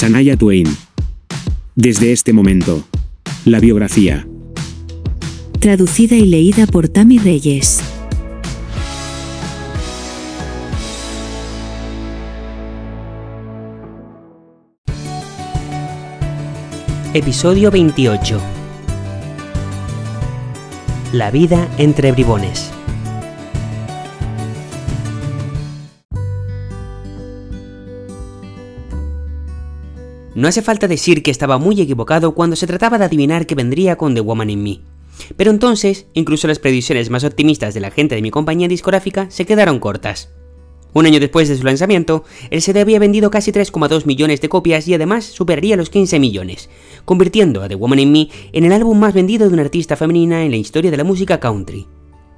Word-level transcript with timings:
Sanaya 0.00 0.34
Twain. 0.34 0.66
Desde 1.74 2.10
este 2.12 2.32
momento. 2.32 2.82
La 3.44 3.60
biografía. 3.60 4.26
Traducida 5.58 6.16
y 6.16 6.24
leída 6.24 6.66
por 6.66 6.88
Tami 6.88 7.18
Reyes. 7.18 7.82
Episodio 17.12 17.70
28 17.70 18.40
La 21.12 21.30
vida 21.30 21.68
entre 21.76 22.12
bribones. 22.12 22.69
No 30.40 30.48
hace 30.48 30.62
falta 30.62 30.88
decir 30.88 31.22
que 31.22 31.30
estaba 31.30 31.58
muy 31.58 31.78
equivocado 31.82 32.34
cuando 32.34 32.56
se 32.56 32.66
trataba 32.66 32.96
de 32.96 33.04
adivinar 33.04 33.44
que 33.44 33.54
vendría 33.54 33.96
con 33.96 34.14
The 34.14 34.22
Woman 34.22 34.48
in 34.48 34.62
Me. 34.62 34.80
Pero 35.36 35.50
entonces, 35.50 36.06
incluso 36.14 36.48
las 36.48 36.58
previsiones 36.58 37.10
más 37.10 37.24
optimistas 37.24 37.74
de 37.74 37.80
la 37.80 37.90
gente 37.90 38.14
de 38.14 38.22
mi 38.22 38.30
compañía 38.30 38.66
discográfica 38.66 39.30
se 39.30 39.44
quedaron 39.44 39.80
cortas. 39.80 40.30
Un 40.94 41.04
año 41.04 41.20
después 41.20 41.50
de 41.50 41.58
su 41.58 41.64
lanzamiento, 41.64 42.24
el 42.48 42.62
CD 42.62 42.80
había 42.80 42.98
vendido 42.98 43.30
casi 43.30 43.52
3,2 43.52 44.06
millones 44.06 44.40
de 44.40 44.48
copias 44.48 44.88
y 44.88 44.94
además 44.94 45.26
superaría 45.26 45.76
los 45.76 45.90
15 45.90 46.18
millones, 46.18 46.70
convirtiendo 47.04 47.62
a 47.62 47.68
The 47.68 47.74
Woman 47.74 47.98
in 47.98 48.10
Me 48.10 48.28
en 48.54 48.64
el 48.64 48.72
álbum 48.72 48.98
más 48.98 49.12
vendido 49.12 49.46
de 49.46 49.52
una 49.52 49.64
artista 49.64 49.94
femenina 49.94 50.42
en 50.42 50.52
la 50.52 50.56
historia 50.56 50.90
de 50.90 50.96
la 50.96 51.04
música 51.04 51.38
country. 51.38 51.86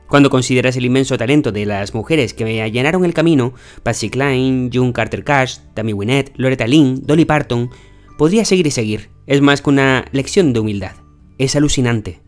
Cuando 0.08 0.28
consideras 0.28 0.76
el 0.76 0.86
inmenso 0.86 1.16
talento 1.16 1.52
de 1.52 1.66
las 1.66 1.94
mujeres 1.94 2.34
que 2.34 2.44
me 2.44 2.62
allanaron 2.62 3.04
el 3.04 3.14
camino, 3.14 3.54
Patsy 3.84 4.10
Cline, 4.10 4.70
June 4.74 4.92
Carter 4.92 5.22
Cash, 5.22 5.58
Tammy 5.74 5.92
Wynette, 5.92 6.32
Loretta 6.34 6.66
Lynn, 6.66 7.06
Dolly 7.06 7.24
Parton, 7.24 7.70
podría 8.18 8.44
seguir 8.44 8.66
y 8.66 8.70
seguir. 8.70 9.10
Es 9.26 9.40
más 9.40 9.62
que 9.62 9.70
una 9.70 10.04
lección 10.12 10.52
de 10.52 10.60
humildad. 10.60 10.92
Es 11.38 11.56
alucinante. 11.56 12.20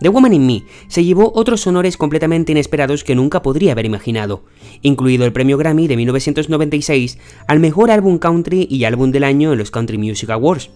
The 0.00 0.10
Woman 0.10 0.34
in 0.34 0.46
Me 0.46 0.62
se 0.88 1.04
llevó 1.04 1.32
otros 1.34 1.66
honores 1.66 1.96
completamente 1.96 2.52
inesperados 2.52 3.02
que 3.02 3.14
nunca 3.14 3.42
podría 3.42 3.72
haber 3.72 3.86
imaginado, 3.86 4.44
incluido 4.82 5.24
el 5.24 5.32
premio 5.32 5.56
Grammy 5.56 5.88
de 5.88 5.96
1996 5.96 7.18
al 7.48 7.60
mejor 7.60 7.90
álbum 7.90 8.18
country 8.18 8.66
y 8.70 8.84
álbum 8.84 9.10
del 9.10 9.24
año 9.24 9.52
en 9.52 9.58
los 9.58 9.70
Country 9.70 9.96
Music 9.96 10.28
Awards. 10.30 10.70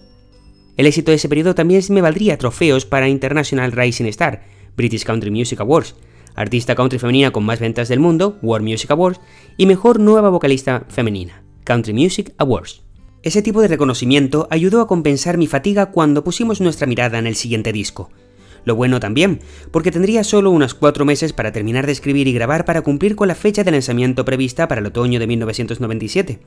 El 0.75 0.87
éxito 0.87 1.11
de 1.11 1.17
ese 1.17 1.29
periodo 1.29 1.53
también 1.53 1.83
me 1.89 2.01
valdría 2.01 2.37
trofeos 2.37 2.85
para 2.85 3.09
International 3.09 3.71
Rising 3.71 4.05
Star, 4.05 4.43
British 4.75 5.03
Country 5.03 5.29
Music 5.29 5.59
Awards, 5.59 5.95
Artista 6.33 6.73
Country 6.75 6.97
Femenina 6.97 7.31
con 7.31 7.43
más 7.43 7.59
ventas 7.59 7.89
del 7.89 7.99
mundo, 7.99 8.39
World 8.41 8.67
Music 8.67 8.89
Awards, 8.89 9.19
y 9.57 9.67
Mejor 9.67 9.99
Nueva 9.99 10.29
Vocalista 10.29 10.85
Femenina, 10.87 11.43
Country 11.63 11.93
Music 11.93 12.33
Awards. 12.37 12.81
Ese 13.23 13.41
tipo 13.41 13.61
de 13.61 13.67
reconocimiento 13.67 14.47
ayudó 14.49 14.81
a 14.81 14.87
compensar 14.87 15.37
mi 15.37 15.47
fatiga 15.47 15.87
cuando 15.87 16.23
pusimos 16.23 16.61
nuestra 16.61 16.87
mirada 16.87 17.19
en 17.19 17.27
el 17.27 17.35
siguiente 17.35 17.71
disco, 17.71 18.09
lo 18.63 18.75
bueno 18.75 18.99
también, 18.99 19.39
porque 19.71 19.91
tendría 19.91 20.23
solo 20.23 20.51
unos 20.51 20.73
cuatro 20.73 21.05
meses 21.05 21.33
para 21.33 21.51
terminar 21.51 21.85
de 21.85 21.91
escribir 21.91 22.27
y 22.27 22.33
grabar 22.33 22.65
para 22.65 22.81
cumplir 22.81 23.15
con 23.15 23.27
la 23.27 23.35
fecha 23.35 23.63
de 23.63 23.71
lanzamiento 23.71 24.23
prevista 24.23 24.67
para 24.67 24.81
el 24.81 24.87
otoño 24.87 25.19
de 25.19 25.27
1997. 25.27 26.39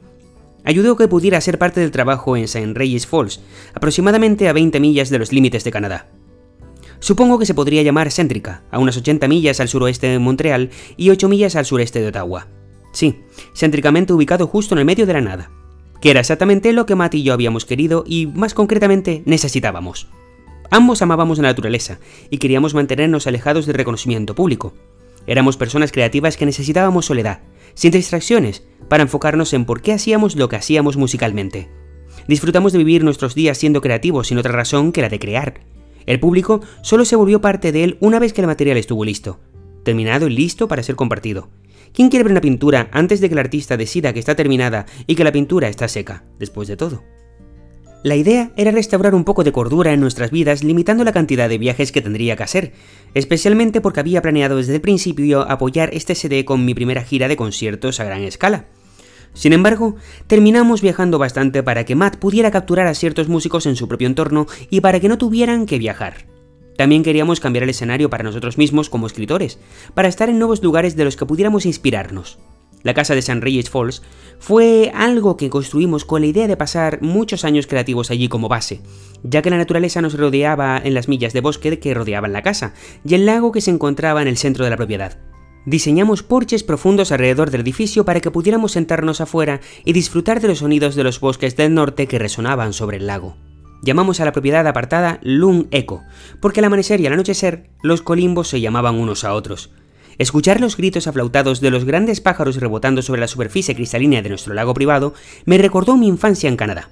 Ayudó 0.65 0.97
que 0.97 1.09
pudiera 1.09 1.41
ser 1.41 1.59
parte 1.59 1.81
del 1.81 1.91
trabajo 1.91 2.37
en 2.37 2.45
St. 2.45 2.73
Regis 2.75 3.07
Falls, 3.07 3.41
aproximadamente 3.75 4.49
a 4.49 4.53
20 4.53 4.81
millas 4.81 5.11
de 5.11 5.19
los 5.19 5.33
límites 5.33 5.65
de 5.65 5.71
Canadá. 5.71 6.09
Supongo 7.01 7.39
que 7.39 7.47
se 7.47 7.55
podría 7.55 7.83
llamar 7.83 8.11
céntrica, 8.11 8.63
a 8.71 8.79
unas 8.79 8.97
80 8.97 9.29
millas 9.29 9.61
al 9.61 9.69
suroeste 9.69 10.07
de 10.07 10.19
Montreal 10.19 10.71
y 10.97 11.11
8 11.11 11.29
millas 11.29 11.57
al 11.57 11.67
sureste 11.67 12.01
de 12.01 12.09
Ottawa. 12.09 12.47
Sí, 12.93 13.21
céntricamente 13.55 14.13
ubicado 14.13 14.47
justo 14.47 14.75
en 14.75 14.79
el 14.79 14.85
medio 14.85 15.05
de 15.05 15.13
la 15.13 15.21
nada, 15.21 15.51
que 16.05 16.11
era 16.11 16.21
exactamente 16.21 16.75
lo 16.75 16.85
que 16.85 16.97
Matt 16.97 17.15
y 17.15 17.23
yo 17.23 17.33
habíamos 17.33 17.65
querido 17.65 18.05
y, 18.07 18.27
más 18.27 18.53
concretamente, 18.53 19.23
necesitábamos. 19.25 20.07
Ambos 20.71 21.01
amábamos 21.01 21.39
la 21.39 21.49
naturaleza 21.49 21.99
y 22.29 22.37
queríamos 22.37 22.75
mantenernos 22.75 23.27
alejados 23.27 23.65
del 23.65 23.77
reconocimiento 23.77 24.35
público. 24.35 24.75
Éramos 25.27 25.57
personas 25.57 25.93
creativas 25.93 26.37
que 26.37 26.45
necesitábamos 26.45 27.07
soledad, 27.07 27.41
sin 27.73 27.91
distracciones, 27.91 28.65
para 28.91 29.03
enfocarnos 29.03 29.55
en 29.55 29.65
por 29.65 29.81
qué 29.81 29.95
hacíamos 29.95 30.37
lo 30.37 30.51
que 30.51 30.57
hacíamos 30.57 30.99
musicalmente. 30.99 31.71
Disfrutamos 32.29 32.75
de 32.75 32.81
vivir 32.81 33.03
nuestros 33.03 33.35
días 33.35 33.57
siendo 33.57 33.81
creativos 33.81 34.27
sin 34.27 34.37
otra 34.37 34.53
razón 34.53 34.93
que 34.93 35.01
la 35.01 35.09
de 35.09 35.19
crear. 35.19 35.63
El 36.05 36.21
público 36.21 36.61
solo 36.83 37.07
se 37.07 37.17
volvió 37.17 37.41
parte 37.41 37.73
de 37.73 37.83
él 37.83 37.97
una 38.01 38.19
vez 38.19 38.35
que 38.35 38.43
el 38.43 38.47
material 38.47 38.77
estuvo 38.77 39.07
listo, 39.07 39.41
terminado 39.85 40.27
y 40.27 40.37
listo 40.37 40.69
para 40.69 40.83
ser 40.83 40.97
compartido. 40.97 41.49
¿Quién 41.95 42.09
quiere 42.09 42.25
ver 42.25 42.33
una 42.33 42.41
pintura 42.41 42.89
antes 42.91 43.21
de 43.21 43.29
que 43.29 43.35
el 43.35 43.39
artista 43.39 43.77
decida 43.77 44.13
que 44.13 44.19
está 44.19 44.35
terminada 44.35 44.85
y 45.07 45.15
que 45.15 45.23
la 45.23 45.31
pintura 45.31 45.69
está 45.69 45.87
seca, 45.87 46.25
después 46.41 46.67
de 46.67 46.77
todo? 46.77 47.05
La 48.03 48.17
idea 48.17 48.51
era 48.57 48.73
restaurar 48.73 49.15
un 49.15 49.23
poco 49.23 49.45
de 49.45 49.53
cordura 49.53 49.93
en 49.93 50.01
nuestras 50.01 50.33
vidas 50.33 50.65
limitando 50.65 51.05
la 51.05 51.13
cantidad 51.13 51.49
de 51.49 51.57
viajes 51.57 51.93
que 51.93 52.03
tendría 52.03 52.35
que 52.35 52.43
hacer, 52.43 52.73
especialmente 53.15 53.81
porque 53.81 54.01
había 54.01 54.23
planeado 54.23 54.57
desde 54.57 54.75
el 54.75 54.81
principio 54.81 55.49
apoyar 55.49 55.91
este 55.95 56.17
CD 56.17 56.45
con 56.45 56.65
mi 56.65 56.75
primera 56.75 57.05
gira 57.05 57.29
de 57.29 57.37
conciertos 57.37 58.01
a 58.01 58.05
gran 58.05 58.23
escala. 58.23 58.67
Sin 59.33 59.53
embargo, 59.53 59.95
terminamos 60.27 60.83
viajando 60.83 61.21
bastante 61.21 61.63
para 61.63 61.85
que 61.85 61.95
Matt 61.95 62.17
pudiera 62.17 62.51
capturar 62.51 62.89
a 62.89 62.95
ciertos 62.95 63.29
músicos 63.29 63.67
en 63.67 63.77
su 63.77 63.87
propio 63.87 64.09
entorno 64.09 64.49
y 64.69 64.81
para 64.81 64.99
que 64.99 65.09
no 65.09 65.17
tuvieran 65.17 65.65
que 65.65 65.79
viajar. 65.79 66.34
También 66.77 67.03
queríamos 67.03 67.41
cambiar 67.41 67.63
el 67.63 67.71
escenario 67.71 68.11
para 68.11 68.25
nosotros 68.25 68.59
mismos 68.59 68.91
como 68.91 69.07
escritores, 69.07 69.59
para 69.95 70.09
estar 70.09 70.29
en 70.29 70.39
nuevos 70.39 70.63
lugares 70.63 70.97
de 70.97 71.05
los 71.05 71.17
que 71.17 71.27
pudiéramos 71.27 71.67
inspirarnos. 71.67 72.39
La 72.85 72.93
casa 72.93 73.15
de 73.15 73.23
San 73.23 73.41
Reyes 73.41 73.71
Falls 73.71 74.03
fue 74.39 74.93
algo 74.95 75.39
que 75.39 75.49
construimos 75.49 76.05
con 76.05 76.21
la 76.21 76.27
idea 76.27 76.47
de 76.47 76.57
pasar 76.57 77.01
muchos 77.01 77.45
años 77.45 77.67
creativos 77.67 78.11
allí 78.11 78.29
como 78.29 78.49
base, 78.49 78.83
ya 79.23 79.41
que 79.41 79.49
la 79.49 79.57
naturaleza 79.57 80.03
nos 80.03 80.19
rodeaba 80.19 80.81
en 80.85 80.93
las 80.93 81.09
millas 81.09 81.33
de 81.33 81.41
bosque 81.41 81.79
que 81.79 81.95
rodeaban 81.95 82.35
la 82.35 82.43
casa 82.43 82.75
y 83.03 83.15
el 83.15 83.25
lago 83.25 83.53
que 83.53 83.63
se 83.63 83.71
encontraba 83.71 84.21
en 84.21 84.29
el 84.29 84.37
centro 84.37 84.65
de 84.65 84.71
la 84.71 84.77
propiedad. 84.77 85.19
Diseñamos 85.65 86.23
porches 86.23 86.63
profundos 86.63 87.11
alrededor 87.11 87.51
del 87.51 87.63
edificio 87.63 88.05
para 88.05 88.21
que 88.21 88.31
pudiéramos 88.31 88.73
sentarnos 88.73 89.23
afuera 89.23 89.63
y 89.87 89.95
disfrutar 89.95 90.43
de 90.43 90.49
los 90.49 90.59
sonidos 90.59 90.95
de 90.95 91.05
los 91.05 91.21
bosques 91.21 91.57
del 91.57 91.73
norte 91.73 92.07
que 92.07 92.19
resonaban 92.19 92.75
sobre 92.75 92.99
el 92.99 93.07
lago. 93.07 93.35
Llamamos 93.85 94.19
a 94.19 94.25
la 94.25 94.33
propiedad 94.33 94.67
apartada 94.67 95.19
Lung 95.23 95.67
Echo, 95.71 96.01
porque 96.41 96.61
al 96.61 96.65
amanecer 96.65 97.03
y 97.03 97.07
al 97.07 97.13
anochecer 97.13 97.69
los 97.83 98.01
colimbos 98.01 98.49
se 98.49 98.63
llamaban 98.63 98.95
unos 98.95 99.25
a 99.25 99.35
otros. 99.35 99.73
Escuchar 100.17 100.59
los 100.59 100.79
gritos 100.79 101.07
aflautados 101.07 101.61
de 101.61 101.71
los 101.71 101.85
grandes 101.85 102.23
pájaros 102.23 102.57
rebotando 102.57 103.03
sobre 103.03 103.21
la 103.21 103.29
superficie 103.29 103.75
cristalina 103.75 104.23
de 104.23 104.31
nuestro 104.31 104.55
lago 104.55 104.73
privado 104.73 105.13
me 105.45 105.59
recordó 105.59 105.99
mi 105.99 106.09
infancia 106.09 106.49
en 106.49 106.57
Canadá. 106.57 106.89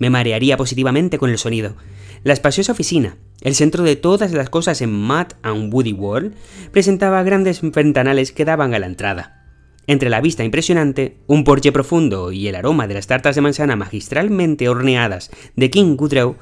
Me 0.00 0.10
marearía 0.10 0.56
positivamente 0.56 1.16
con 1.16 1.30
el 1.30 1.38
sonido. 1.38 1.76
La 2.24 2.32
espaciosa 2.32 2.72
oficina, 2.72 3.18
el 3.40 3.54
centro 3.54 3.84
de 3.84 3.94
todas 3.94 4.32
las 4.32 4.50
cosas 4.50 4.80
en 4.82 4.90
Matt 4.90 5.34
and 5.42 5.72
Woody 5.72 5.92
World, 5.92 6.34
presentaba 6.72 7.22
grandes 7.22 7.60
ventanales 7.62 8.32
que 8.32 8.44
daban 8.44 8.74
a 8.74 8.80
la 8.80 8.86
entrada. 8.86 9.41
Entre 9.86 10.10
la 10.10 10.20
vista 10.20 10.44
impresionante, 10.44 11.16
un 11.26 11.44
porche 11.44 11.72
profundo 11.72 12.30
y 12.30 12.46
el 12.46 12.54
aroma 12.54 12.86
de 12.86 12.94
las 12.94 13.06
tartas 13.06 13.34
de 13.34 13.40
manzana 13.40 13.76
magistralmente 13.76 14.68
horneadas 14.68 15.30
de 15.56 15.70
King 15.70 15.96
Goodrow, 15.96 16.36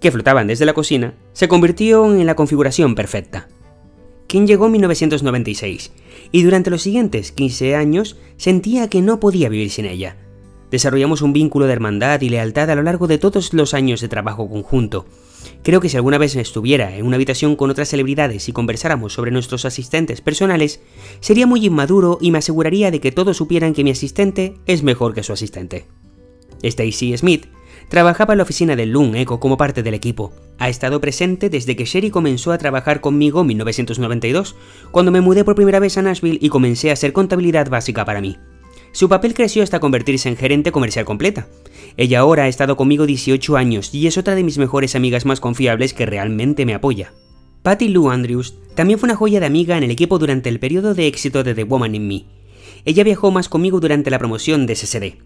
que 0.00 0.12
flotaban 0.12 0.46
desde 0.46 0.66
la 0.66 0.74
cocina, 0.74 1.14
se 1.32 1.48
convirtió 1.48 2.04
en 2.12 2.26
la 2.26 2.36
configuración 2.36 2.94
perfecta. 2.94 3.48
King 4.26 4.46
llegó 4.46 4.66
en 4.66 4.72
1996 4.72 5.92
y 6.32 6.42
durante 6.42 6.70
los 6.70 6.82
siguientes 6.82 7.32
15 7.32 7.76
años 7.76 8.16
sentía 8.36 8.88
que 8.88 9.02
no 9.02 9.20
podía 9.20 9.48
vivir 9.48 9.70
sin 9.70 9.86
ella. 9.86 10.16
Desarrollamos 10.70 11.22
un 11.22 11.32
vínculo 11.32 11.66
de 11.66 11.72
hermandad 11.72 12.20
y 12.20 12.28
lealtad 12.28 12.70
a 12.70 12.74
lo 12.74 12.82
largo 12.82 13.06
de 13.06 13.18
todos 13.18 13.52
los 13.52 13.74
años 13.74 14.00
de 14.00 14.08
trabajo 14.08 14.48
conjunto. 14.48 15.06
Creo 15.62 15.80
que 15.80 15.88
si 15.88 15.96
alguna 15.96 16.18
vez 16.18 16.34
estuviera 16.36 16.96
en 16.96 17.06
una 17.06 17.16
habitación 17.16 17.56
con 17.56 17.70
otras 17.70 17.88
celebridades 17.88 18.48
y 18.48 18.52
conversáramos 18.52 19.12
sobre 19.12 19.30
nuestros 19.30 19.64
asistentes 19.64 20.20
personales, 20.20 20.80
sería 21.20 21.46
muy 21.46 21.64
inmaduro 21.64 22.18
y 22.20 22.30
me 22.30 22.38
aseguraría 22.38 22.90
de 22.90 23.00
que 23.00 23.12
todos 23.12 23.36
supieran 23.36 23.74
que 23.74 23.84
mi 23.84 23.90
asistente 23.90 24.54
es 24.66 24.82
mejor 24.82 25.14
que 25.14 25.22
su 25.22 25.32
asistente. 25.32 25.86
Stacy 26.62 27.16
Smith 27.16 27.46
Trabajaba 27.88 28.34
en 28.34 28.38
la 28.38 28.42
oficina 28.42 28.74
del 28.74 28.90
Loon 28.90 29.14
Echo 29.14 29.38
como 29.38 29.56
parte 29.56 29.82
del 29.82 29.94
equipo. 29.94 30.32
Ha 30.58 30.68
estado 30.68 31.00
presente 31.00 31.50
desde 31.50 31.76
que 31.76 31.84
Sherry 31.84 32.10
comenzó 32.10 32.50
a 32.50 32.58
trabajar 32.58 33.00
conmigo 33.00 33.42
en 33.42 33.46
1992, 33.48 34.56
cuando 34.90 35.12
me 35.12 35.20
mudé 35.20 35.44
por 35.44 35.54
primera 35.54 35.78
vez 35.78 35.96
a 35.96 36.02
Nashville 36.02 36.38
y 36.40 36.48
comencé 36.48 36.90
a 36.90 36.94
hacer 36.94 37.12
contabilidad 37.12 37.70
básica 37.70 38.04
para 38.04 38.20
mí. 38.20 38.38
Su 38.96 39.10
papel 39.10 39.34
creció 39.34 39.62
hasta 39.62 39.78
convertirse 39.78 40.30
en 40.30 40.38
gerente 40.38 40.72
comercial 40.72 41.04
completa. 41.04 41.48
Ella 41.98 42.20
ahora 42.20 42.44
ha 42.44 42.48
estado 42.48 42.78
conmigo 42.78 43.04
18 43.04 43.54
años 43.58 43.92
y 43.92 44.06
es 44.06 44.16
otra 44.16 44.34
de 44.34 44.42
mis 44.42 44.56
mejores 44.56 44.96
amigas 44.96 45.26
más 45.26 45.38
confiables 45.38 45.92
que 45.92 46.06
realmente 46.06 46.64
me 46.64 46.72
apoya. 46.72 47.12
Patty 47.62 47.88
Lou 47.88 48.08
Andrews 48.08 48.54
también 48.74 48.98
fue 48.98 49.08
una 49.08 49.14
joya 49.14 49.38
de 49.38 49.44
amiga 49.44 49.76
en 49.76 49.82
el 49.82 49.90
equipo 49.90 50.18
durante 50.18 50.48
el 50.48 50.58
periodo 50.58 50.94
de 50.94 51.08
éxito 51.08 51.44
de 51.44 51.54
The 51.54 51.64
Woman 51.64 51.94
in 51.94 52.08
Me. 52.08 52.24
Ella 52.86 53.04
viajó 53.04 53.30
más 53.30 53.50
conmigo 53.50 53.80
durante 53.80 54.10
la 54.10 54.18
promoción 54.18 54.64
de 54.66 54.74
SSD. 54.74 55.18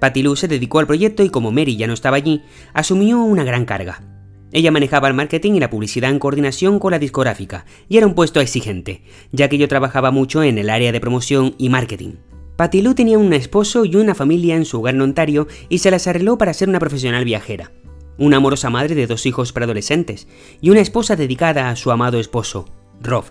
Patty 0.00 0.24
Lou 0.24 0.34
se 0.34 0.48
dedicó 0.48 0.80
al 0.80 0.88
proyecto 0.88 1.22
y 1.22 1.30
como 1.30 1.52
Mary 1.52 1.76
ya 1.76 1.86
no 1.86 1.94
estaba 1.94 2.16
allí, 2.16 2.42
asumió 2.72 3.22
una 3.22 3.44
gran 3.44 3.64
carga. 3.64 4.02
Ella 4.50 4.72
manejaba 4.72 5.06
el 5.06 5.14
marketing 5.14 5.52
y 5.52 5.60
la 5.60 5.70
publicidad 5.70 6.10
en 6.10 6.18
coordinación 6.18 6.80
con 6.80 6.90
la 6.90 6.98
discográfica, 6.98 7.64
y 7.88 7.96
era 7.96 8.08
un 8.08 8.14
puesto 8.16 8.40
exigente, 8.40 9.04
ya 9.30 9.48
que 9.48 9.58
yo 9.58 9.68
trabajaba 9.68 10.10
mucho 10.10 10.42
en 10.42 10.58
el 10.58 10.68
área 10.68 10.90
de 10.90 11.00
promoción 11.00 11.54
y 11.58 11.68
marketing. 11.68 12.14
Patilú 12.56 12.94
tenía 12.94 13.18
un 13.18 13.32
esposo 13.32 13.84
y 13.84 13.96
una 13.96 14.14
familia 14.14 14.54
en 14.54 14.64
su 14.64 14.78
hogar 14.78 14.94
en 14.94 15.00
Ontario 15.00 15.48
y 15.68 15.78
se 15.78 15.90
las 15.90 16.06
arregló 16.06 16.38
para 16.38 16.54
ser 16.54 16.68
una 16.68 16.78
profesional 16.78 17.24
viajera, 17.24 17.72
una 18.16 18.36
amorosa 18.36 18.70
madre 18.70 18.94
de 18.94 19.08
dos 19.08 19.26
hijos 19.26 19.52
preadolescentes 19.52 20.28
y 20.60 20.70
una 20.70 20.80
esposa 20.80 21.16
dedicada 21.16 21.68
a 21.68 21.74
su 21.74 21.90
amado 21.90 22.20
esposo, 22.20 22.66
Rob. 23.02 23.24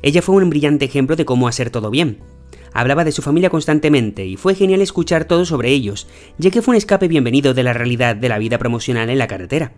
Ella 0.00 0.22
fue 0.22 0.36
un 0.36 0.48
brillante 0.48 0.86
ejemplo 0.86 1.16
de 1.16 1.26
cómo 1.26 1.48
hacer 1.48 1.68
todo 1.68 1.90
bien. 1.90 2.20
Hablaba 2.72 3.04
de 3.04 3.12
su 3.12 3.20
familia 3.20 3.50
constantemente 3.50 4.24
y 4.24 4.36
fue 4.36 4.54
genial 4.54 4.80
escuchar 4.80 5.26
todo 5.26 5.44
sobre 5.44 5.70
ellos, 5.70 6.08
ya 6.38 6.50
que 6.50 6.62
fue 6.62 6.72
un 6.72 6.78
escape 6.78 7.08
bienvenido 7.08 7.52
de 7.52 7.62
la 7.62 7.74
realidad 7.74 8.16
de 8.16 8.30
la 8.30 8.38
vida 8.38 8.56
promocional 8.56 9.10
en 9.10 9.18
la 9.18 9.26
carretera. 9.26 9.74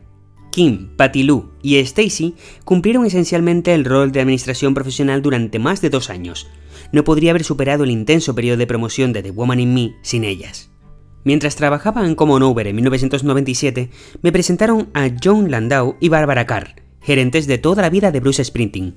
Kim, 0.50 0.96
Patty 0.96 1.24
Lou 1.24 1.50
y 1.62 1.76
Stacy 1.78 2.34
cumplieron 2.64 3.04
esencialmente 3.04 3.74
el 3.74 3.84
rol 3.84 4.12
de 4.12 4.20
administración 4.20 4.74
profesional 4.74 5.20
durante 5.20 5.58
más 5.58 5.80
de 5.80 5.90
dos 5.90 6.10
años. 6.10 6.48
No 6.92 7.04
podría 7.04 7.30
haber 7.30 7.44
superado 7.44 7.84
el 7.84 7.90
intenso 7.90 8.34
periodo 8.34 8.56
de 8.56 8.66
promoción 8.66 9.12
de 9.12 9.22
The 9.22 9.30
Woman 9.30 9.60
in 9.60 9.74
Me 9.74 9.94
sin 10.02 10.24
ellas. 10.24 10.70
Mientras 11.24 11.56
trabajaba 11.56 12.06
en 12.06 12.14
Common 12.14 12.42
Over 12.42 12.68
en 12.68 12.76
1997, 12.76 13.90
me 14.22 14.32
presentaron 14.32 14.88
a 14.94 15.10
John 15.22 15.50
Landau 15.50 15.96
y 16.00 16.08
Barbara 16.08 16.46
Carr, 16.46 16.76
gerentes 17.02 17.46
de 17.46 17.58
toda 17.58 17.82
la 17.82 17.90
vida 17.90 18.10
de 18.10 18.20
Bruce 18.20 18.42
Springsteen. 18.42 18.96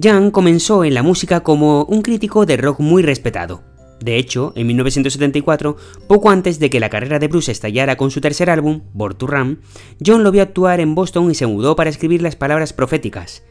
Jan 0.00 0.30
comenzó 0.30 0.84
en 0.84 0.94
la 0.94 1.02
música 1.02 1.40
como 1.40 1.84
un 1.84 2.02
crítico 2.02 2.46
de 2.46 2.56
rock 2.56 2.78
muy 2.78 3.02
respetado. 3.02 3.64
De 4.00 4.16
hecho, 4.16 4.52
en 4.54 4.68
1974, 4.68 5.76
poco 6.06 6.30
antes 6.30 6.60
de 6.60 6.70
que 6.70 6.78
la 6.78 6.90
carrera 6.90 7.18
de 7.18 7.26
Bruce 7.26 7.50
estallara 7.50 7.96
con 7.96 8.12
su 8.12 8.20
tercer 8.20 8.48
álbum, 8.48 8.82
Born 8.92 9.18
to 9.18 9.26
Run, 9.26 9.60
John 10.04 10.22
lo 10.22 10.30
vio 10.30 10.42
actuar 10.42 10.78
en 10.78 10.94
Boston 10.94 11.30
y 11.30 11.34
se 11.34 11.46
mudó 11.46 11.74
para 11.74 11.90
escribir 11.90 12.22
las 12.22 12.36
palabras 12.36 12.72
proféticas. 12.72 13.42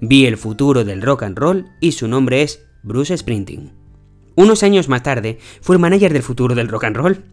Vi 0.00 0.26
el 0.26 0.36
futuro 0.36 0.84
del 0.84 1.02
rock 1.02 1.24
and 1.24 1.36
roll 1.36 1.66
y 1.80 1.92
su 1.92 2.06
nombre 2.06 2.42
es 2.42 2.65
Bruce 2.82 3.16
Springsteen. 3.16 3.72
Unos 4.34 4.62
años 4.62 4.88
más 4.88 5.02
tarde, 5.02 5.38
fue 5.60 5.76
el 5.76 5.80
manager 5.80 6.12
del 6.12 6.22
futuro 6.22 6.54
del 6.54 6.68
rock 6.68 6.84
and 6.84 6.96
roll. 6.96 7.24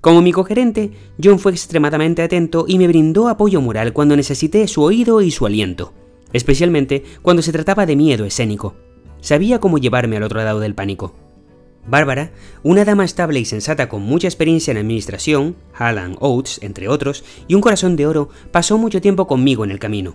Como 0.00 0.22
mi 0.22 0.32
cogerente, 0.32 0.92
John 1.22 1.38
fue 1.38 1.52
extremadamente 1.52 2.22
atento 2.22 2.66
y 2.68 2.78
me 2.78 2.86
brindó 2.86 3.28
apoyo 3.28 3.60
moral 3.60 3.92
cuando 3.92 4.16
necesité 4.16 4.68
su 4.68 4.82
oído 4.82 5.22
y 5.22 5.30
su 5.30 5.46
aliento, 5.46 5.94
especialmente 6.32 7.02
cuando 7.22 7.42
se 7.42 7.52
trataba 7.52 7.86
de 7.86 7.96
miedo 7.96 8.24
escénico. 8.24 8.76
Sabía 9.20 9.58
cómo 9.58 9.78
llevarme 9.78 10.16
al 10.16 10.22
otro 10.22 10.42
lado 10.44 10.60
del 10.60 10.74
pánico. 10.74 11.14
Bárbara, 11.88 12.32
una 12.62 12.84
dama 12.84 13.04
estable 13.04 13.38
y 13.38 13.44
sensata 13.44 13.88
con 13.88 14.02
mucha 14.02 14.26
experiencia 14.26 14.72
en 14.72 14.78
administración, 14.78 15.56
Alan 15.72 16.16
Oates, 16.20 16.58
entre 16.62 16.88
otros, 16.88 17.24
y 17.46 17.54
un 17.54 17.60
corazón 17.60 17.96
de 17.96 18.06
oro, 18.06 18.28
pasó 18.50 18.76
mucho 18.76 19.00
tiempo 19.00 19.26
conmigo 19.26 19.64
en 19.64 19.70
el 19.70 19.78
camino. 19.78 20.14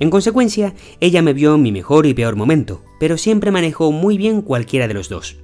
En 0.00 0.10
consecuencia, 0.10 0.74
ella 0.98 1.22
me 1.22 1.32
vio 1.32 1.54
en 1.54 1.62
mi 1.62 1.70
mejor 1.70 2.06
y 2.06 2.14
peor 2.14 2.34
momento, 2.34 2.82
pero 2.98 3.16
siempre 3.16 3.52
manejó 3.52 3.92
muy 3.92 4.18
bien 4.18 4.42
cualquiera 4.42 4.88
de 4.88 4.94
los 4.94 5.08
dos. 5.08 5.36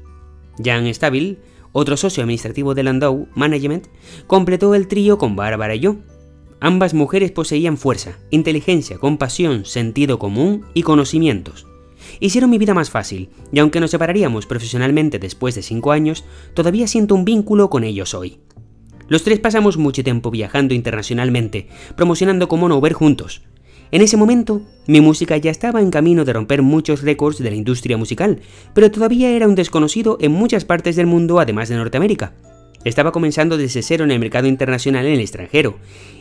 Jan 0.62 0.92
Stabil, 0.92 1.38
otro 1.72 1.96
socio 1.96 2.22
administrativo 2.22 2.74
de 2.74 2.82
Landau 2.82 3.28
Management, 3.34 3.86
completó 4.26 4.74
el 4.74 4.88
trío 4.88 5.18
con 5.18 5.36
Bárbara 5.36 5.74
y 5.74 5.80
yo. 5.80 5.96
Ambas 6.58 6.94
mujeres 6.94 7.30
poseían 7.30 7.76
fuerza, 7.76 8.18
inteligencia, 8.30 8.98
compasión, 8.98 9.64
sentido 9.64 10.18
común 10.18 10.64
y 10.74 10.82
conocimientos 10.82 11.66
hicieron 12.20 12.50
mi 12.50 12.58
vida 12.58 12.74
más 12.74 12.90
fácil, 12.90 13.30
y 13.52 13.58
aunque 13.58 13.80
nos 13.80 13.90
separaríamos 13.90 14.46
profesionalmente 14.46 15.18
después 15.18 15.54
de 15.54 15.62
5 15.62 15.92
años, 15.92 16.24
todavía 16.54 16.86
siento 16.86 17.14
un 17.14 17.24
vínculo 17.24 17.70
con 17.70 17.84
ellos 17.84 18.14
hoy. 18.14 18.38
Los 19.08 19.22
tres 19.22 19.38
pasamos 19.38 19.76
mucho 19.76 20.02
tiempo 20.02 20.30
viajando 20.30 20.74
internacionalmente, 20.74 21.68
promocionando 21.96 22.48
como 22.48 22.68
no 22.68 22.80
ver 22.80 22.92
juntos. 22.92 23.42
En 23.90 24.02
ese 24.02 24.16
momento, 24.16 24.62
mi 24.86 25.00
música 25.00 25.36
ya 25.36 25.50
estaba 25.50 25.80
en 25.80 25.90
camino 25.90 26.24
de 26.24 26.32
romper 26.32 26.62
muchos 26.62 27.02
récords 27.02 27.38
de 27.38 27.50
la 27.50 27.56
industria 27.56 27.96
musical, 27.96 28.40
pero 28.74 28.90
todavía 28.90 29.30
era 29.30 29.46
un 29.46 29.54
desconocido 29.54 30.18
en 30.20 30.32
muchas 30.32 30.64
partes 30.64 30.96
del 30.96 31.06
mundo 31.06 31.38
además 31.38 31.68
de 31.68 31.76
Norteamérica. 31.76 32.34
Estaba 32.84 33.12
comenzando 33.12 33.56
desde 33.56 33.82
cero 33.82 34.04
en 34.04 34.10
el 34.10 34.20
mercado 34.20 34.46
internacional 34.46 35.06
en 35.06 35.14
el 35.14 35.20
extranjero, 35.20 35.76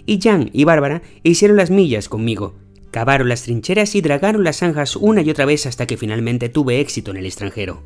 y 0.06 0.20
Jan 0.22 0.50
y 0.54 0.64
Bárbara 0.64 1.02
hicieron 1.24 1.58
las 1.58 1.70
millas 1.70 2.10
conmigo, 2.10 2.56
Cavaron 2.96 3.28
las 3.28 3.44
trincheras 3.44 3.94
y 3.96 4.00
dragaron 4.00 4.46
las 4.46 4.60
zanjas 4.60 4.96
una 4.96 5.22
y 5.22 5.30
otra 5.30 5.44
vez 5.44 5.66
hasta 5.66 5.86
que 5.86 5.98
finalmente 5.98 6.48
tuve 6.48 6.80
éxito 6.80 7.12
en 7.12 7.18
el 7.18 7.26
extranjero. 7.26 7.84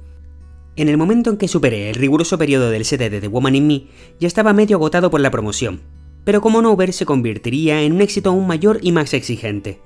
En 0.76 0.88
el 0.88 0.98
momento 0.98 1.32
en 1.32 1.38
que 1.38 1.48
superé 1.48 1.90
el 1.90 1.96
riguroso 1.96 2.38
periodo 2.38 2.70
del 2.70 2.86
CD 2.86 3.10
de 3.10 3.20
The 3.20 3.28
Woman 3.28 3.56
in 3.56 3.66
Me, 3.66 3.88
ya 4.20 4.28
estaba 4.28 4.54
medio 4.54 4.78
agotado 4.78 5.10
por 5.10 5.20
la 5.20 5.32
promoción, 5.32 5.82
pero 6.24 6.42
como 6.42 6.62
no 6.62 6.76
ver 6.76 6.94
se 6.94 7.06
convertiría 7.06 7.82
en 7.82 7.94
un 7.94 8.02
éxito 8.02 8.30
aún 8.30 8.48
mayor 8.48 8.80
y 8.82 8.92
más 8.92 9.14
exigente. 9.14 9.80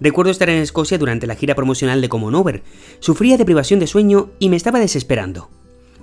Recuerdo 0.00 0.30
estar 0.30 0.48
en 0.48 0.62
Escocia 0.62 0.96
durante 0.96 1.26
la 1.26 1.34
gira 1.34 1.54
promocional 1.54 2.00
de 2.00 2.08
Common 2.08 2.34
Over. 2.34 2.62
Sufría 3.00 3.36
de 3.36 3.44
privación 3.44 3.80
de 3.80 3.86
sueño 3.86 4.30
y 4.38 4.48
me 4.48 4.56
estaba 4.56 4.80
desesperando. 4.80 5.50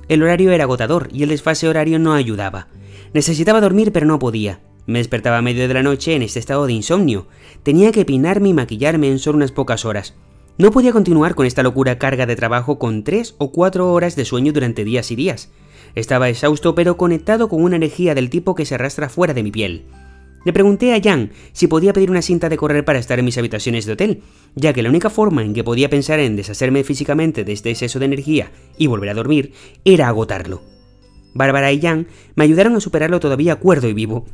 El 0.08 0.22
horario 0.22 0.52
era 0.52 0.66
agotador 0.66 1.10
y 1.12 1.24
el 1.24 1.30
desfase 1.30 1.68
horario 1.68 1.98
no 1.98 2.14
ayudaba. 2.14 2.68
Necesitaba 3.14 3.60
dormir 3.60 3.92
pero 3.92 4.06
no 4.06 4.20
podía. 4.20 4.60
Me 4.86 5.00
despertaba 5.00 5.40
a 5.40 5.42
medio 5.42 5.68
de 5.68 5.74
la 5.74 5.84
noche 5.84 6.16
en 6.16 6.22
este 6.22 6.40
estado 6.40 6.66
de 6.66 6.74
insomnio. 6.74 7.28
Tenía 7.64 7.92
que 7.92 8.06
peinarme 8.06 8.50
y 8.50 8.54
maquillarme 8.54 9.10
en 9.10 9.20
solo 9.20 9.38
unas 9.38 9.52
pocas 9.52 9.84
horas. 9.84 10.14
No 10.58 10.72
podía 10.72 10.94
continuar 10.94 11.36
con 11.36 11.46
esta 11.46 11.62
locura 11.62 12.00
carga 12.00 12.26
de 12.26 12.36
trabajo 12.36 12.80
con 12.80 13.04
tres 13.04 13.36
o 13.38 13.52
cuatro 13.52 13.92
horas 13.92 14.16
de 14.16 14.26
sueño 14.26 14.54
durante 14.54 14.86
días 14.86 15.12
y 15.12 15.16
días. 15.16 15.52
Estaba 15.96 16.30
exhausto 16.30 16.76
pero 16.76 16.98
conectado 16.98 17.50
con 17.50 17.64
una 17.64 17.76
energía 17.76 18.16
del 18.16 18.30
tipo 18.30 18.56
que 18.56 18.66
se 18.66 18.76
arrastra 18.76 19.10
fuera 19.10 19.34
de 19.34 19.44
mi 19.44 19.52
piel. 19.52 19.86
Le 20.46 20.54
pregunté 20.54 20.94
a 20.94 21.02
Jan 21.02 21.32
si 21.52 21.68
podía 21.68 21.92
pedir 21.92 22.10
una 22.10 22.22
cinta 22.22 22.48
de 22.48 22.56
correr 22.56 22.86
para 22.86 23.00
estar 23.00 23.20
en 23.20 23.26
mis 23.26 23.38
habitaciones 23.38 23.86
de 23.86 23.94
hotel, 23.94 24.22
ya 24.56 24.72
que 24.72 24.82
la 24.82 24.90
única 24.90 25.10
forma 25.10 25.44
en 25.44 25.54
que 25.54 25.64
podía 25.64 25.90
pensar 25.90 26.20
en 26.20 26.38
deshacerme 26.38 26.86
físicamente 26.86 27.44
de 27.44 27.52
este 27.52 27.70
exceso 27.70 28.00
de 28.00 28.06
energía 28.06 28.52
y 28.78 28.88
volver 28.88 29.10
a 29.10 29.14
dormir 29.14 29.52
era 29.84 30.08
agotarlo. 30.08 30.62
Bárbara 31.34 31.72
y 31.72 31.82
Jan 31.82 32.08
me 32.36 32.46
ayudaron 32.46 32.76
a 32.76 32.80
superarlo 32.80 33.20
todavía 33.20 33.58
cuerdo 33.58 33.90
y 33.90 33.94
vivo. 33.94 34.26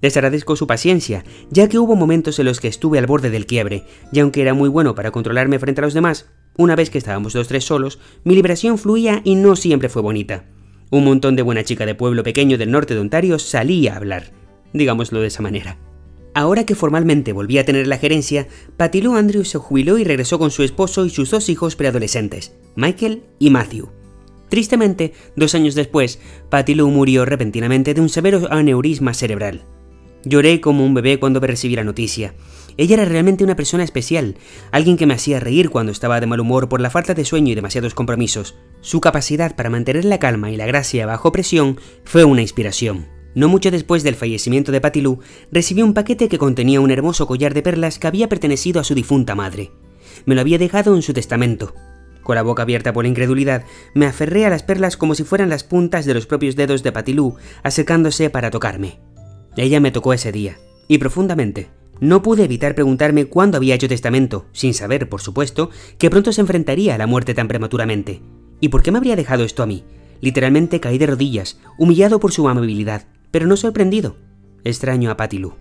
Les 0.00 0.16
agradezco 0.16 0.56
su 0.56 0.66
paciencia, 0.66 1.24
ya 1.50 1.68
que 1.68 1.78
hubo 1.78 1.94
momentos 1.94 2.38
en 2.38 2.46
los 2.46 2.58
que 2.58 2.68
estuve 2.68 2.98
al 2.98 3.06
borde 3.06 3.30
del 3.30 3.46
quiebre, 3.46 3.84
y 4.12 4.20
aunque 4.20 4.42
era 4.42 4.54
muy 4.54 4.68
bueno 4.68 4.94
para 4.94 5.10
controlarme 5.10 5.58
frente 5.58 5.82
a 5.82 5.84
los 5.84 5.94
demás, 5.94 6.26
una 6.56 6.74
vez 6.74 6.90
que 6.90 6.98
estábamos 6.98 7.34
los 7.34 7.48
tres 7.48 7.64
solos, 7.64 7.98
mi 8.24 8.34
liberación 8.34 8.76
fluía 8.76 9.20
y 9.24 9.34
no 9.34 9.56
siempre 9.56 9.88
fue 9.88 10.02
bonita. 10.02 10.46
Un 10.92 11.04
montón 11.04 11.36
de 11.36 11.42
buena 11.42 11.62
chica 11.62 11.86
de 11.86 11.94
pueblo 11.94 12.24
pequeño 12.24 12.58
del 12.58 12.72
norte 12.72 12.94
de 12.94 13.00
Ontario 13.00 13.38
salía 13.38 13.94
a 13.94 13.96
hablar, 13.96 14.32
digámoslo 14.72 15.20
de 15.20 15.28
esa 15.28 15.40
manera. 15.40 15.78
Ahora 16.34 16.66
que 16.66 16.74
formalmente 16.74 17.32
volví 17.32 17.58
a 17.58 17.64
tener 17.64 17.86
la 17.86 17.96
gerencia, 17.96 18.48
Patilú 18.76 19.14
Andrew 19.14 19.44
se 19.44 19.58
jubiló 19.58 19.98
y 19.98 20.04
regresó 20.04 20.40
con 20.40 20.50
su 20.50 20.64
esposo 20.64 21.06
y 21.06 21.10
sus 21.10 21.30
dos 21.30 21.48
hijos 21.48 21.76
preadolescentes, 21.76 22.54
Michael 22.74 23.22
y 23.38 23.50
Matthew. 23.50 23.88
Tristemente, 24.48 25.12
dos 25.36 25.54
años 25.54 25.76
después, 25.76 26.18
Patilú 26.48 26.88
murió 26.90 27.24
repentinamente 27.24 27.94
de 27.94 28.00
un 28.00 28.08
severo 28.08 28.48
aneurisma 28.50 29.14
cerebral. 29.14 29.62
Lloré 30.24 30.60
como 30.60 30.84
un 30.84 30.94
bebé 30.94 31.20
cuando 31.20 31.38
recibí 31.38 31.76
la 31.76 31.84
noticia. 31.84 32.34
Ella 32.80 32.94
era 32.94 33.04
realmente 33.04 33.44
una 33.44 33.56
persona 33.56 33.84
especial, 33.84 34.36
alguien 34.72 34.96
que 34.96 35.04
me 35.04 35.12
hacía 35.12 35.38
reír 35.38 35.68
cuando 35.68 35.92
estaba 35.92 36.18
de 36.18 36.26
mal 36.26 36.40
humor 36.40 36.70
por 36.70 36.80
la 36.80 36.88
falta 36.88 37.12
de 37.12 37.26
sueño 37.26 37.52
y 37.52 37.54
demasiados 37.54 37.92
compromisos. 37.92 38.54
Su 38.80 39.02
capacidad 39.02 39.54
para 39.54 39.68
mantener 39.68 40.06
la 40.06 40.18
calma 40.18 40.50
y 40.50 40.56
la 40.56 40.64
gracia 40.64 41.04
bajo 41.04 41.30
presión 41.30 41.78
fue 42.04 42.24
una 42.24 42.40
inspiración. 42.40 43.06
No 43.34 43.50
mucho 43.50 43.70
después 43.70 44.02
del 44.02 44.14
fallecimiento 44.14 44.72
de 44.72 44.80
Patilú, 44.80 45.18
recibí 45.52 45.82
un 45.82 45.92
paquete 45.92 46.30
que 46.30 46.38
contenía 46.38 46.80
un 46.80 46.90
hermoso 46.90 47.26
collar 47.26 47.52
de 47.52 47.60
perlas 47.60 47.98
que 47.98 48.06
había 48.06 48.30
pertenecido 48.30 48.80
a 48.80 48.84
su 48.84 48.94
difunta 48.94 49.34
madre. 49.34 49.72
Me 50.24 50.34
lo 50.34 50.40
había 50.40 50.56
dejado 50.56 50.96
en 50.96 51.02
su 51.02 51.12
testamento. 51.12 51.74
Con 52.22 52.36
la 52.36 52.42
boca 52.42 52.62
abierta 52.62 52.94
por 52.94 53.04
la 53.04 53.10
incredulidad, 53.10 53.66
me 53.92 54.06
aferré 54.06 54.46
a 54.46 54.50
las 54.50 54.62
perlas 54.62 54.96
como 54.96 55.14
si 55.14 55.24
fueran 55.24 55.50
las 55.50 55.64
puntas 55.64 56.06
de 56.06 56.14
los 56.14 56.24
propios 56.24 56.56
dedos 56.56 56.82
de 56.82 56.92
Patilú, 56.92 57.34
acercándose 57.62 58.30
para 58.30 58.50
tocarme. 58.50 59.00
Ella 59.58 59.80
me 59.80 59.90
tocó 59.90 60.14
ese 60.14 60.32
día, 60.32 60.56
y 60.88 60.96
profundamente. 60.96 61.79
No 62.00 62.22
pude 62.22 62.44
evitar 62.44 62.74
preguntarme 62.74 63.26
cuándo 63.26 63.56
había 63.56 63.74
hecho 63.74 63.88
testamento, 63.88 64.46
sin 64.52 64.74
saber, 64.74 65.08
por 65.08 65.20
supuesto, 65.20 65.70
que 65.98 66.10
pronto 66.10 66.32
se 66.32 66.40
enfrentaría 66.40 66.94
a 66.94 66.98
la 66.98 67.06
muerte 67.06 67.34
tan 67.34 67.46
prematuramente. 67.46 68.22
¿Y 68.60 68.68
por 68.68 68.82
qué 68.82 68.90
me 68.90 68.98
habría 68.98 69.16
dejado 69.16 69.44
esto 69.44 69.62
a 69.62 69.66
mí? 69.66 69.84
Literalmente 70.20 70.80
caí 70.80 70.98
de 70.98 71.06
rodillas, 71.06 71.58
humillado 71.78 72.18
por 72.18 72.32
su 72.32 72.48
amabilidad, 72.48 73.06
pero 73.30 73.46
no 73.46 73.56
sorprendido. 73.56 74.16
Extraño 74.64 75.10
a 75.10 75.16
Patilú. 75.16 75.54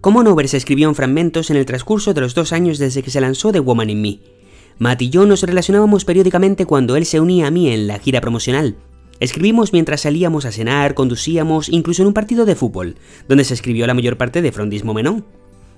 Como 0.00 0.22
no 0.22 0.36
se 0.46 0.56
escribió 0.56 0.88
en 0.88 0.94
fragmentos 0.94 1.50
en 1.50 1.56
el 1.56 1.66
transcurso 1.66 2.12
de 2.14 2.22
los 2.22 2.34
dos 2.34 2.52
años 2.52 2.78
desde 2.78 3.02
que 3.02 3.10
se 3.10 3.20
lanzó 3.20 3.52
The 3.52 3.60
Woman 3.60 3.90
in 3.90 4.02
Me. 4.02 4.20
Matt 4.78 5.02
y 5.02 5.10
yo 5.10 5.26
nos 5.26 5.42
relacionábamos 5.42 6.04
periódicamente 6.04 6.66
cuando 6.66 6.96
él 6.96 7.06
se 7.06 7.20
unía 7.20 7.46
a 7.46 7.50
mí 7.50 7.68
en 7.68 7.86
la 7.86 7.98
gira 7.98 8.20
promocional, 8.20 8.76
Escribimos 9.22 9.72
mientras 9.72 10.00
salíamos 10.00 10.46
a 10.46 10.50
cenar, 10.50 10.94
conducíamos, 10.94 11.68
incluso 11.68 12.02
en 12.02 12.08
un 12.08 12.12
partido 12.12 12.44
de 12.44 12.56
fútbol, 12.56 12.96
donde 13.28 13.44
se 13.44 13.54
escribió 13.54 13.86
la 13.86 13.94
mayor 13.94 14.16
parte 14.16 14.42
de 14.42 14.50
Frondismo 14.50 14.94
Menón. 14.94 15.24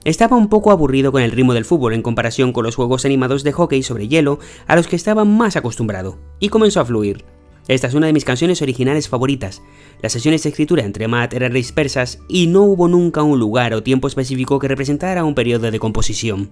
Estaba 0.04 0.36
un 0.36 0.48
poco 0.48 0.70
aburrido 0.70 1.12
con 1.12 1.22
el 1.22 1.30
ritmo 1.30 1.54
del 1.54 1.64
fútbol 1.64 1.94
en 1.94 2.02
comparación 2.02 2.52
con 2.52 2.64
los 2.64 2.76
juegos 2.76 3.06
animados 3.06 3.42
de 3.42 3.52
hockey 3.52 3.82
sobre 3.82 4.06
hielo 4.06 4.38
a 4.66 4.76
los 4.76 4.86
que 4.86 4.96
estaba 4.96 5.24
más 5.24 5.56
acostumbrado, 5.56 6.18
y 6.38 6.50
comenzó 6.50 6.80
a 6.80 6.84
fluir. 6.84 7.24
Esta 7.68 7.86
es 7.86 7.94
una 7.94 8.08
de 8.08 8.12
mis 8.12 8.26
canciones 8.26 8.60
originales 8.60 9.08
favoritas. 9.08 9.62
Las 10.02 10.12
sesiones 10.12 10.42
de 10.42 10.50
escritura 10.50 10.84
entre 10.84 11.08
Matt 11.08 11.32
eran 11.32 11.54
dispersas 11.54 12.18
y 12.28 12.46
no 12.48 12.64
hubo 12.64 12.86
nunca 12.86 13.22
un 13.22 13.38
lugar 13.38 13.72
o 13.72 13.82
tiempo 13.82 14.06
específico 14.06 14.58
que 14.58 14.68
representara 14.68 15.24
un 15.24 15.34
periodo 15.34 15.70
de 15.70 15.78
composición. 15.78 16.50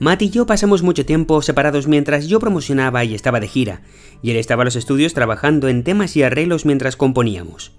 Matt 0.00 0.22
y 0.22 0.30
yo 0.30 0.44
pasamos 0.44 0.82
mucho 0.82 1.06
tiempo 1.06 1.42
separados 1.42 1.86
mientras 1.86 2.26
yo 2.26 2.40
promocionaba 2.40 3.04
y 3.04 3.14
estaba 3.14 3.38
de 3.38 3.46
gira, 3.46 3.82
y 4.20 4.32
él 4.32 4.36
estaba 4.36 4.64
en 4.64 4.66
los 4.66 4.74
estudios 4.74 5.14
trabajando 5.14 5.68
en 5.68 5.84
temas 5.84 6.16
y 6.16 6.24
arreglos 6.24 6.66
mientras 6.66 6.96
componíamos. 6.96 7.70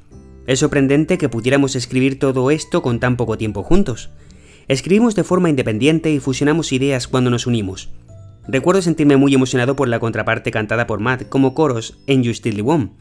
Es 0.47 0.59
sorprendente 0.59 1.17
que 1.17 1.27
pudiéramos 1.27 1.75
escribir 1.75 2.19
todo 2.19 2.49
esto 2.49 2.81
con 2.81 3.01
tan 3.01 3.17
poco 3.17 3.37
tiempo 3.37 3.63
juntos. 3.63 4.09
Escribimos 4.67 5.15
de 5.15 5.23
forma 5.23 5.49
independiente 5.49 6.11
y 6.11 6.19
fusionamos 6.19 6.71
ideas 6.71 7.07
cuando 7.07 7.29
nos 7.29 7.47
unimos. 7.47 7.89
Recuerdo 8.47 8.81
sentirme 8.81 9.17
muy 9.17 9.33
emocionado 9.33 9.75
por 9.75 9.87
la 9.87 9.99
contraparte 9.99 10.51
cantada 10.51 10.87
por 10.87 10.99
Matt 10.99 11.29
como 11.29 11.53
coros 11.53 11.99
en 12.07 12.23
You 12.23 12.33
Still 12.33 12.63
the. 12.63 12.91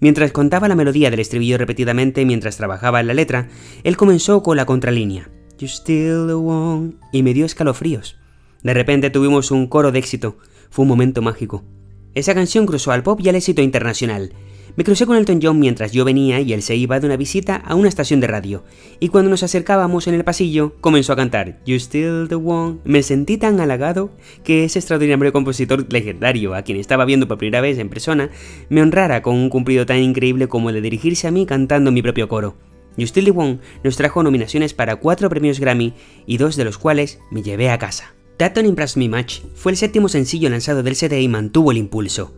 Mientras 0.00 0.32
contaba 0.32 0.68
la 0.68 0.74
melodía 0.74 1.10
del 1.10 1.20
estribillo 1.20 1.58
repetidamente 1.58 2.24
mientras 2.24 2.56
trabajaba 2.56 3.00
en 3.00 3.06
la 3.06 3.14
letra, 3.14 3.48
él 3.84 3.96
comenzó 3.96 4.42
con 4.42 4.56
la 4.56 4.66
contralínea. 4.66 5.28
You 5.58 5.66
still 5.66 6.26
the 6.26 6.96
y 7.12 7.22
me 7.22 7.34
dio 7.34 7.44
escalofríos. 7.44 8.16
De 8.62 8.74
repente 8.74 9.10
tuvimos 9.10 9.50
un 9.50 9.66
coro 9.66 9.92
de 9.92 9.98
éxito. 9.98 10.38
Fue 10.70 10.84
un 10.84 10.88
momento 10.88 11.22
mágico. 11.22 11.64
Esa 12.14 12.34
canción 12.34 12.66
cruzó 12.66 12.92
al 12.92 13.02
pop 13.02 13.20
y 13.22 13.28
al 13.28 13.36
éxito 13.36 13.62
internacional. 13.62 14.32
Me 14.78 14.84
crucé 14.84 15.06
con 15.06 15.16
Elton 15.16 15.40
John 15.42 15.58
mientras 15.58 15.90
yo 15.90 16.04
venía 16.04 16.40
y 16.40 16.52
él 16.52 16.62
se 16.62 16.76
iba 16.76 17.00
de 17.00 17.06
una 17.06 17.16
visita 17.16 17.56
a 17.56 17.74
una 17.74 17.88
estación 17.88 18.20
de 18.20 18.28
radio. 18.28 18.62
Y 19.00 19.08
cuando 19.08 19.28
nos 19.28 19.42
acercábamos 19.42 20.06
en 20.06 20.14
el 20.14 20.22
pasillo, 20.22 20.76
comenzó 20.80 21.12
a 21.12 21.16
cantar 21.16 21.58
You 21.66 21.74
Still 21.80 22.28
the 22.28 22.36
One. 22.36 22.78
Me 22.84 23.02
sentí 23.02 23.38
tan 23.38 23.58
halagado 23.58 24.12
que 24.44 24.62
ese 24.62 24.78
extraordinario 24.78 25.32
compositor 25.32 25.92
legendario, 25.92 26.54
a 26.54 26.62
quien 26.62 26.78
estaba 26.78 27.04
viendo 27.06 27.26
por 27.26 27.38
primera 27.38 27.60
vez 27.60 27.76
en 27.78 27.88
persona, 27.88 28.30
me 28.68 28.80
honrara 28.80 29.20
con 29.20 29.34
un 29.34 29.50
cumplido 29.50 29.84
tan 29.84 29.98
increíble 29.98 30.46
como 30.46 30.68
el 30.68 30.76
de 30.76 30.82
dirigirse 30.82 31.26
a 31.26 31.32
mí 31.32 31.44
cantando 31.44 31.90
mi 31.90 32.00
propio 32.00 32.28
coro. 32.28 32.54
You 32.96 33.08
Still 33.08 33.24
the 33.24 33.30
One 33.32 33.58
nos 33.82 33.96
trajo 33.96 34.22
nominaciones 34.22 34.74
para 34.74 34.94
cuatro 34.94 35.28
premios 35.28 35.58
Grammy 35.58 35.94
y 36.24 36.36
dos 36.36 36.54
de 36.54 36.62
los 36.62 36.78
cuales 36.78 37.18
me 37.32 37.42
llevé 37.42 37.70
a 37.70 37.80
casa. 37.80 38.14
That 38.36 38.52
Don't 38.52 38.68
Impress 38.68 38.96
Me 38.96 39.08
Much 39.08 39.40
fue 39.56 39.72
el 39.72 39.76
séptimo 39.76 40.08
sencillo 40.08 40.48
lanzado 40.48 40.84
del 40.84 40.94
CD 40.94 41.20
y 41.20 41.26
mantuvo 41.26 41.72
el 41.72 41.78
impulso. 41.78 42.32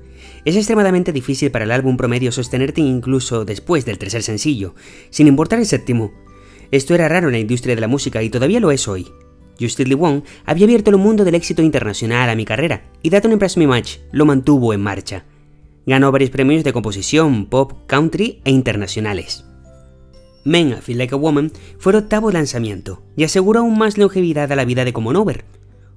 Es 0.44 0.56
extremadamente 0.56 1.12
difícil 1.12 1.50
para 1.50 1.64
el 1.64 1.70
álbum 1.70 1.96
promedio 1.96 2.32
sostenerte 2.32 2.80
incluso 2.80 3.44
después 3.44 3.84
del 3.84 3.98
tercer 3.98 4.22
sencillo, 4.22 4.74
sin 5.10 5.26
importar 5.26 5.58
el 5.58 5.66
séptimo. 5.66 6.12
Esto 6.70 6.94
era 6.94 7.08
raro 7.08 7.28
en 7.28 7.32
la 7.32 7.38
industria 7.38 7.74
de 7.74 7.80
la 7.80 7.88
música 7.88 8.22
y 8.22 8.30
todavía 8.30 8.60
lo 8.60 8.70
es 8.70 8.88
hoy. 8.88 9.08
Justin 9.60 9.94
Wong 9.98 10.22
había 10.46 10.64
abierto 10.64 10.90
el 10.90 10.96
mundo 10.96 11.24
del 11.24 11.34
éxito 11.34 11.62
internacional 11.62 12.30
a 12.30 12.34
mi 12.34 12.46
carrera 12.46 12.82
y 13.02 13.10
That 13.10 13.22
Don't 13.22 13.34
Impress 13.34 13.58
Me 13.58 13.66
Much 13.66 13.98
lo 14.12 14.24
mantuvo 14.24 14.72
en 14.72 14.80
marcha. 14.80 15.24
Ganó 15.84 16.10
varios 16.12 16.30
premios 16.30 16.64
de 16.64 16.72
composición, 16.72 17.46
pop, 17.46 17.72
country 17.86 18.40
e 18.44 18.50
internacionales. 18.50 19.44
Men 20.44 20.70
I 20.70 20.80
Feel 20.80 20.98
Like 20.98 21.14
a 21.14 21.18
Woman 21.18 21.52
fue 21.78 21.92
el 21.92 21.98
octavo 21.98 22.30
lanzamiento 22.30 23.02
y 23.16 23.24
aseguró 23.24 23.60
aún 23.60 23.76
más 23.76 23.98
longevidad 23.98 24.50
a 24.50 24.56
la 24.56 24.64
vida 24.64 24.86
de 24.86 24.94
Common 24.94 25.16
Over, 25.16 25.44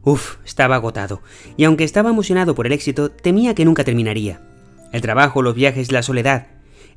Uf, 0.06 0.36
estaba 0.46 0.76
agotado, 0.76 1.22
y 1.56 1.64
aunque 1.64 1.86
estaba 1.86 2.10
emocionado 2.10 2.56
por 2.56 2.66
el 2.66 2.74
éxito, 2.74 3.10
temía 3.10 3.56
que 3.56 3.64
nunca 3.64 3.84
terminaría. 3.84 4.42
El 4.92 5.02
trabajo, 5.02 5.42
los 5.42 5.56
viajes, 5.56 5.92
la 5.92 6.04
soledad. 6.04 6.48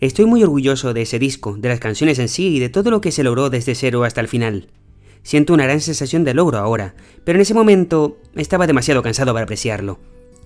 Estoy 0.00 0.26
muy 0.26 0.42
orgulloso 0.42 0.92
de 0.92 1.02
ese 1.02 1.18
disco, 1.18 1.56
de 1.56 1.68
las 1.68 1.80
canciones 1.80 2.18
en 2.18 2.28
sí 2.28 2.56
y 2.56 2.58
de 2.58 2.68
todo 2.68 2.90
lo 2.90 3.00
que 3.00 3.12
se 3.12 3.22
logró 3.22 3.48
desde 3.48 3.74
cero 3.74 4.04
hasta 4.04 4.20
el 4.20 4.28
final. 4.28 4.68
Siento 5.22 5.54
una 5.54 5.64
gran 5.64 5.80
sensación 5.80 6.24
de 6.24 6.34
logro 6.34 6.58
ahora, 6.58 6.94
pero 7.24 7.36
en 7.36 7.42
ese 7.42 7.54
momento 7.54 8.18
estaba 8.34 8.66
demasiado 8.66 9.02
cansado 9.02 9.32
para 9.32 9.44
apreciarlo. 9.44 9.98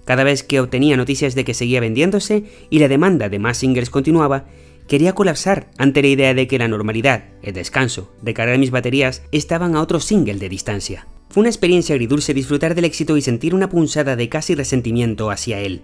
Cada 0.04 0.24
vez 0.24 0.42
que 0.42 0.60
obtenía 0.60 0.96
noticias 0.96 1.34
de 1.34 1.44
que 1.44 1.54
seguía 1.54 1.80
vendiéndose 1.80 2.44
y 2.68 2.78
la 2.78 2.88
demanda 2.88 3.28
de 3.28 3.38
más 3.38 3.58
singles 3.58 3.90
continuaba, 3.90 4.44
quería 4.86 5.14
colapsar 5.14 5.70
ante 5.78 6.02
la 6.02 6.08
idea 6.08 6.34
de 6.34 6.46
que 6.46 6.58
la 6.58 6.68
normalidad, 6.68 7.24
el 7.42 7.54
descanso, 7.54 8.12
recargar 8.22 8.58
mis 8.58 8.70
baterías 8.70 9.22
estaban 9.32 9.76
a 9.76 9.82
otro 9.82 10.00
single 10.00 10.38
de 10.38 10.48
distancia. 10.48 11.06
Fue 11.30 11.42
una 11.42 11.48
experiencia 11.48 11.94
agridulce 11.94 12.34
disfrutar 12.34 12.74
del 12.74 12.84
éxito 12.84 13.16
y 13.16 13.22
sentir 13.22 13.54
una 13.54 13.68
punzada 13.68 14.16
de 14.16 14.28
casi 14.28 14.56
resentimiento 14.56 15.30
hacia 15.30 15.60
él. 15.60 15.82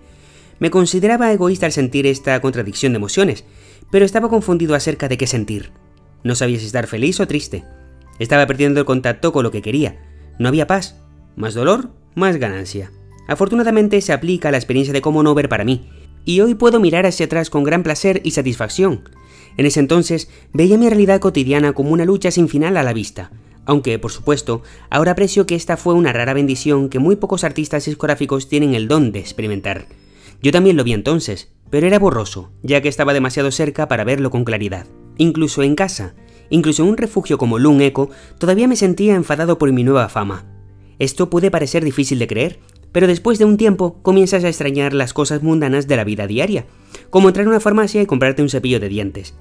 Me 0.59 0.73
consideraba 0.73 1.33
egoísta 1.33 1.67
al 1.67 1.73
sentir 1.73 2.05
esta 2.05 2.41
contradicción 2.41 2.93
de 2.93 2.97
emociones, 2.97 3.45
pero 3.93 4.05
estaba 4.05 4.29
confundido 4.29 4.75
acerca 4.75 5.07
de 5.07 5.17
qué 5.17 5.29
sentir. 5.29 5.71
No 6.25 6.35
sabía 6.35 6.59
si 6.59 6.67
estar 6.67 6.89
feliz 6.89 7.21
o 7.21 7.29
triste. 7.29 7.63
Estaba 8.19 8.45
perdiendo 8.49 8.81
el 8.81 8.87
contacto 8.87 9.33
con 9.33 9.45
lo 9.45 9.53
que 9.53 9.63
quería. 9.63 10.01
No 10.41 10.49
había 10.49 10.67
paz. 10.67 10.97
Más 11.37 11.55
dolor, 11.55 11.91
más 12.17 12.39
ganancia. 12.39 12.91
Afortunadamente 13.29 14.01
se 14.01 14.13
aplica 14.13 14.49
a 14.49 14.51
la 14.51 14.59
experiencia 14.59 14.93
de 14.93 15.03
Common 15.03 15.29
Over 15.29 15.49
para 15.49 15.65
mí, 15.65 15.89
y 16.25 16.41
hoy 16.41 16.57
puedo 16.57 16.81
mirar 16.81 17.07
hacia 17.07 17.27
atrás 17.27 17.51
con 17.51 17.63
gran 17.63 17.85
placer 17.85 18.21
y 18.25 18.33
satisfacción. 18.33 19.09
En 19.57 19.67
ese 19.67 19.79
entonces 19.79 20.29
veía 20.53 20.77
mi 20.77 20.89
realidad 20.89 21.21
cotidiana 21.21 21.73
como 21.73 21.91
una 21.91 22.05
lucha 22.05 22.33
sin 22.33 22.49
final 22.49 22.77
a 22.77 22.83
la 22.83 22.93
vista, 22.93 23.31
aunque, 23.67 23.99
por 23.99 24.13
supuesto, 24.13 24.63
ahora 24.89 25.13
aprecio 25.13 25.47
que 25.47 25.57
esta 25.57 25.77
fue 25.77 25.95
una 25.95 26.13
rara 26.13 26.33
bendición 26.33 26.89
que 26.89 26.99
muy 26.99 27.17
pocos 27.17 27.45
artistas 27.45 27.85
discográficos 27.85 28.49
tienen 28.49 28.75
el 28.75 28.89
don 28.89 29.13
de 29.13 29.19
experimentar. 29.19 29.87
Yo 30.41 30.53
también 30.53 30.77
lo 30.77 30.85
vi 30.85 30.93
entonces, 30.93 31.53
pero 31.71 31.87
era 31.87 31.99
borroso, 31.99 32.53
ya 32.63 32.81
que 32.81 32.89
estaba 32.89 33.13
demasiado 33.13 33.51
cerca 33.51 33.89
para 33.89 34.05
verlo 34.05 34.31
con 34.31 34.45
claridad. 34.45 34.87
Incluso 35.19 35.63
en 35.63 35.75
casa, 35.75 36.15
incluso 36.49 36.83
en 36.83 36.91
un 36.91 36.97
refugio 36.97 37.39
como 37.39 37.59
Lung 37.59 37.81
Echo, 37.81 38.11
todavía 38.39 38.69
me 38.69 38.77
sentía 38.77 39.15
enfadado 39.15 39.59
por 39.59 39.73
mi 39.73 39.83
nueva 39.83 40.09
fama. 40.09 40.45
Esto 40.99 41.29
puede 41.29 41.51
parecer 41.51 41.85
difícil 41.85 42.19
de 42.19 42.27
creer, 42.27 42.61
pero 42.93 43.07
después 43.07 43.39
de 43.39 43.45
un 43.45 43.57
tiempo 43.57 44.01
comienzas 44.03 44.45
a 44.45 44.49
extrañar 44.49 44.95
las 44.95 45.13
cosas 45.13 45.43
mundanas 45.43 45.89
de 45.89 45.97
la 45.97 46.05
vida 46.05 46.27
diaria, 46.27 46.67
como 47.11 47.29
entrar 47.29 47.47
a 47.47 47.51
una 47.51 47.61
farmacia 47.61 48.01
y 48.01 48.07
comprarte 48.07 48.43
un 48.43 48.49
cepillo 48.49 48.81
de 48.81 48.89
dientes. 48.89 49.35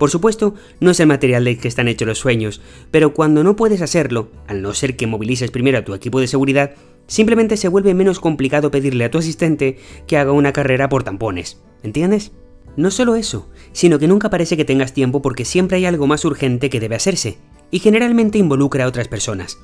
Por 0.00 0.08
supuesto, 0.08 0.54
no 0.80 0.92
es 0.92 1.00
el 1.00 1.08
material 1.08 1.44
del 1.44 1.58
que 1.58 1.68
están 1.68 1.86
hechos 1.86 2.08
los 2.08 2.18
sueños, 2.18 2.62
pero 2.90 3.12
cuando 3.12 3.44
no 3.44 3.54
puedes 3.54 3.82
hacerlo, 3.82 4.30
al 4.46 4.62
no 4.62 4.72
ser 4.72 4.96
que 4.96 5.06
movilices 5.06 5.50
primero 5.50 5.76
a 5.76 5.84
tu 5.84 5.92
equipo 5.92 6.20
de 6.20 6.26
seguridad, 6.26 6.72
simplemente 7.06 7.58
se 7.58 7.68
vuelve 7.68 7.92
menos 7.92 8.18
complicado 8.18 8.70
pedirle 8.70 9.04
a 9.04 9.10
tu 9.10 9.18
asistente 9.18 9.76
que 10.06 10.16
haga 10.16 10.32
una 10.32 10.54
carrera 10.54 10.88
por 10.88 11.02
tampones. 11.02 11.60
¿Entiendes? 11.82 12.32
No 12.78 12.90
solo 12.90 13.14
eso, 13.14 13.50
sino 13.72 13.98
que 13.98 14.08
nunca 14.08 14.30
parece 14.30 14.56
que 14.56 14.64
tengas 14.64 14.94
tiempo 14.94 15.20
porque 15.20 15.44
siempre 15.44 15.76
hay 15.76 15.84
algo 15.84 16.06
más 16.06 16.24
urgente 16.24 16.70
que 16.70 16.80
debe 16.80 16.96
hacerse, 16.96 17.36
y 17.70 17.80
generalmente 17.80 18.38
involucra 18.38 18.84
a 18.84 18.88
otras 18.88 19.08
personas. 19.08 19.58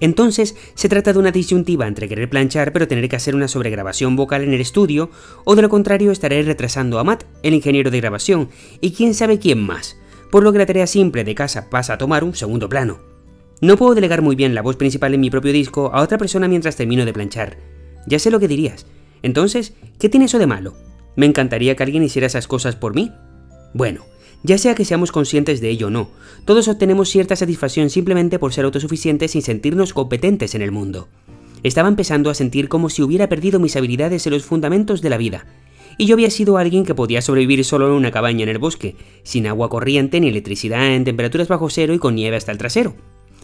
Entonces, 0.00 0.56
se 0.74 0.88
trata 0.88 1.12
de 1.12 1.18
una 1.18 1.32
disyuntiva 1.32 1.86
entre 1.86 2.08
querer 2.08 2.30
planchar 2.30 2.72
pero 2.72 2.88
tener 2.88 3.08
que 3.08 3.16
hacer 3.16 3.34
una 3.34 3.48
sobregrabación 3.48 4.16
vocal 4.16 4.42
en 4.42 4.52
el 4.52 4.60
estudio, 4.60 5.10
o 5.44 5.56
de 5.56 5.62
lo 5.62 5.68
contrario 5.68 6.12
estaré 6.12 6.42
retrasando 6.42 6.98
a 6.98 7.04
Matt, 7.04 7.24
el 7.42 7.54
ingeniero 7.54 7.90
de 7.90 8.00
grabación, 8.00 8.48
y 8.80 8.92
quién 8.92 9.14
sabe 9.14 9.38
quién 9.38 9.60
más, 9.60 9.96
por 10.30 10.42
lo 10.42 10.52
que 10.52 10.58
la 10.58 10.66
tarea 10.66 10.86
simple 10.86 11.24
de 11.24 11.34
casa 11.34 11.68
pasa 11.70 11.94
a 11.94 11.98
tomar 11.98 12.24
un 12.24 12.34
segundo 12.34 12.68
plano. 12.68 12.98
No 13.60 13.76
puedo 13.76 13.94
delegar 13.94 14.22
muy 14.22 14.36
bien 14.36 14.54
la 14.54 14.62
voz 14.62 14.76
principal 14.76 15.14
en 15.14 15.20
mi 15.20 15.30
propio 15.30 15.52
disco 15.52 15.90
a 15.92 16.02
otra 16.02 16.16
persona 16.16 16.46
mientras 16.46 16.76
termino 16.76 17.04
de 17.04 17.12
planchar. 17.12 17.56
Ya 18.06 18.20
sé 18.20 18.30
lo 18.30 18.38
que 18.38 18.46
dirías. 18.46 18.86
Entonces, 19.22 19.74
¿qué 19.98 20.08
tiene 20.08 20.26
eso 20.26 20.38
de 20.38 20.46
malo? 20.46 20.74
¿Me 21.16 21.26
encantaría 21.26 21.74
que 21.74 21.82
alguien 21.82 22.04
hiciera 22.04 22.28
esas 22.28 22.46
cosas 22.46 22.76
por 22.76 22.94
mí? 22.94 23.12
Bueno, 23.74 24.04
ya 24.42 24.58
sea 24.58 24.74
que 24.74 24.84
seamos 24.84 25.12
conscientes 25.12 25.60
de 25.60 25.70
ello 25.70 25.88
o 25.88 25.90
no, 25.90 26.08
todos 26.44 26.68
obtenemos 26.68 27.08
cierta 27.08 27.36
satisfacción 27.36 27.90
simplemente 27.90 28.38
por 28.38 28.52
ser 28.52 28.64
autosuficientes 28.64 29.32
sin 29.32 29.42
sentirnos 29.42 29.92
competentes 29.92 30.54
en 30.54 30.62
el 30.62 30.72
mundo. 30.72 31.08
Estaba 31.62 31.88
empezando 31.88 32.30
a 32.30 32.34
sentir 32.34 32.68
como 32.68 32.88
si 32.88 33.02
hubiera 33.02 33.28
perdido 33.28 33.58
mis 33.58 33.76
habilidades 33.76 34.26
en 34.26 34.32
los 34.32 34.44
fundamentos 34.44 35.02
de 35.02 35.10
la 35.10 35.16
vida, 35.16 35.46
y 35.98 36.06
yo 36.06 36.14
había 36.14 36.30
sido 36.30 36.56
alguien 36.56 36.84
que 36.84 36.94
podía 36.94 37.20
sobrevivir 37.20 37.64
solo 37.64 37.88
en 37.88 37.94
una 37.94 38.12
cabaña 38.12 38.44
en 38.44 38.48
el 38.48 38.58
bosque, 38.58 38.94
sin 39.24 39.48
agua 39.48 39.68
corriente 39.68 40.20
ni 40.20 40.28
electricidad 40.28 40.94
en 40.94 41.04
temperaturas 41.04 41.48
bajo 41.48 41.68
cero 41.68 41.92
y 41.92 41.98
con 41.98 42.14
nieve 42.14 42.36
hasta 42.36 42.52
el 42.52 42.58
trasero. 42.58 42.94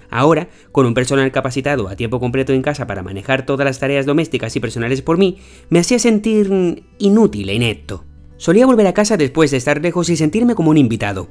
Ahora, 0.08 0.48
con 0.70 0.86
un 0.86 0.94
personal 0.94 1.32
capacitado 1.32 1.88
a 1.88 1.96
tiempo 1.96 2.20
completo 2.20 2.52
en 2.52 2.62
casa 2.62 2.86
para 2.86 3.02
manejar 3.02 3.44
todas 3.44 3.64
las 3.64 3.80
tareas 3.80 4.06
domésticas 4.06 4.54
y 4.54 4.60
personales 4.60 5.02
por 5.02 5.18
mí, 5.18 5.38
me 5.70 5.80
hacía 5.80 5.98
sentir 5.98 6.84
inútil 6.98 7.48
e 7.48 7.54
inepto. 7.54 8.04
Solía 8.37 8.67
volver 8.67 8.87
a 8.87 8.95
casa 8.95 9.17
después 9.17 9.50
de 9.50 9.57
estar 9.57 9.81
lejos 9.81 10.11
y 10.11 10.17
sentirme 10.17 10.55
como 10.55 10.71
un 10.71 10.76
invitado. 10.76 11.29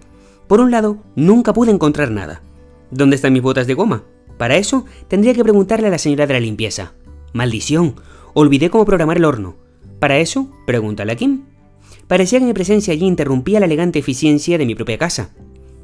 Por 0.47 0.59
un 0.59 0.71
lado, 0.71 0.97
nunca 1.15 1.53
pude 1.53 1.71
encontrar 1.71 2.11
nada. 2.11 2.41
¿Dónde 2.91 3.15
están 3.15 3.33
mis 3.33 3.41
botas 3.41 3.67
de 3.67 3.73
goma? 3.73 4.03
Para 4.37 4.57
eso, 4.57 4.85
tendría 5.07 5.33
que 5.33 5.43
preguntarle 5.43 5.87
a 5.87 5.91
la 5.91 5.97
señora 5.97 6.27
de 6.27 6.33
la 6.33 6.39
limpieza. 6.39 6.93
Maldición, 7.33 7.95
olvidé 8.33 8.69
cómo 8.69 8.85
programar 8.85 9.17
el 9.17 9.25
horno. 9.25 9.55
Para 9.99 10.17
eso, 10.17 10.51
pregúntale 10.65 11.11
a 11.11 11.15
Kim. 11.15 11.45
Parecía 12.07 12.39
que 12.39 12.45
mi 12.45 12.53
presencia 12.53 12.93
allí 12.93 13.05
interrumpía 13.05 13.59
la 13.59 13.65
elegante 13.65 13.99
eficiencia 13.99 14.57
de 14.57 14.65
mi 14.65 14.75
propia 14.75 14.97
casa. 14.97 15.33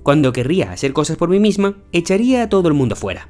Cuando 0.04 0.34
querría 0.34 0.72
hacer 0.72 0.94
cosas 0.94 1.18
por 1.18 1.30
mí 1.30 1.40
misma, 1.40 1.78
echaría 1.92 2.44
a 2.44 2.50
todo 2.50 2.68
el 2.68 2.74
mundo 2.74 2.96
fuera. 2.96 3.30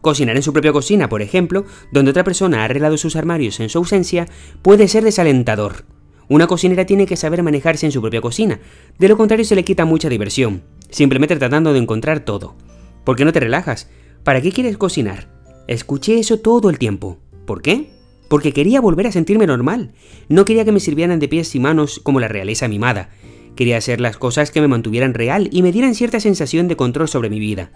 Cocinar 0.00 0.36
en 0.36 0.42
su 0.42 0.52
propia 0.52 0.72
cocina, 0.72 1.08
por 1.08 1.22
ejemplo, 1.22 1.64
donde 1.90 2.10
otra 2.10 2.24
persona 2.24 2.60
ha 2.60 2.64
arreglado 2.64 2.98
sus 2.98 3.16
armarios 3.16 3.58
en 3.60 3.70
su 3.70 3.78
ausencia, 3.78 4.28
puede 4.62 4.86
ser 4.86 5.02
desalentador. 5.02 5.86
Una 6.28 6.46
cocinera 6.46 6.86
tiene 6.86 7.06
que 7.06 7.16
saber 7.16 7.42
manejarse 7.42 7.86
en 7.86 7.92
su 7.92 8.00
propia 8.00 8.20
cocina, 8.20 8.60
de 8.98 9.08
lo 9.08 9.16
contrario 9.16 9.44
se 9.44 9.54
le 9.54 9.64
quita 9.64 9.84
mucha 9.84 10.08
diversión, 10.08 10.62
simplemente 10.90 11.36
tratando 11.36 11.72
de 11.72 11.78
encontrar 11.78 12.20
todo. 12.20 12.56
¿Por 13.04 13.16
qué 13.16 13.24
no 13.24 13.32
te 13.32 13.40
relajas? 13.40 13.90
¿Para 14.22 14.40
qué 14.40 14.52
quieres 14.52 14.78
cocinar? 14.78 15.28
Escuché 15.68 16.18
eso 16.18 16.40
todo 16.40 16.70
el 16.70 16.78
tiempo. 16.78 17.18
¿Por 17.46 17.60
qué? 17.60 17.90
Porque 18.28 18.52
quería 18.52 18.80
volver 18.80 19.06
a 19.06 19.12
sentirme 19.12 19.46
normal. 19.46 19.92
No 20.28 20.44
quería 20.44 20.64
que 20.64 20.72
me 20.72 20.80
sirvieran 20.80 21.18
de 21.18 21.28
pies 21.28 21.54
y 21.54 21.60
manos 21.60 22.00
como 22.02 22.20
la 22.20 22.28
realeza 22.28 22.68
mimada. 22.68 23.10
Quería 23.54 23.76
hacer 23.76 24.00
las 24.00 24.16
cosas 24.16 24.50
que 24.50 24.60
me 24.60 24.68
mantuvieran 24.68 25.14
real 25.14 25.48
y 25.52 25.62
me 25.62 25.72
dieran 25.72 25.94
cierta 25.94 26.20
sensación 26.20 26.68
de 26.68 26.76
control 26.76 27.08
sobre 27.08 27.30
mi 27.30 27.38
vida. 27.38 27.70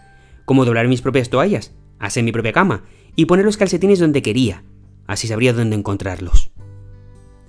Como 0.46 0.64
doblar 0.64 0.88
mis 0.88 1.02
propias 1.02 1.28
toallas. 1.28 1.74
hacer 1.98 2.24
mi 2.24 2.32
propia 2.32 2.52
cama 2.52 2.84
y 3.16 3.26
poner 3.26 3.44
los 3.44 3.56
calcetines 3.56 3.98
donde 3.98 4.22
quería, 4.22 4.62
así 5.06 5.26
sabría 5.26 5.52
dónde 5.52 5.76
encontrarlos. 5.76 6.52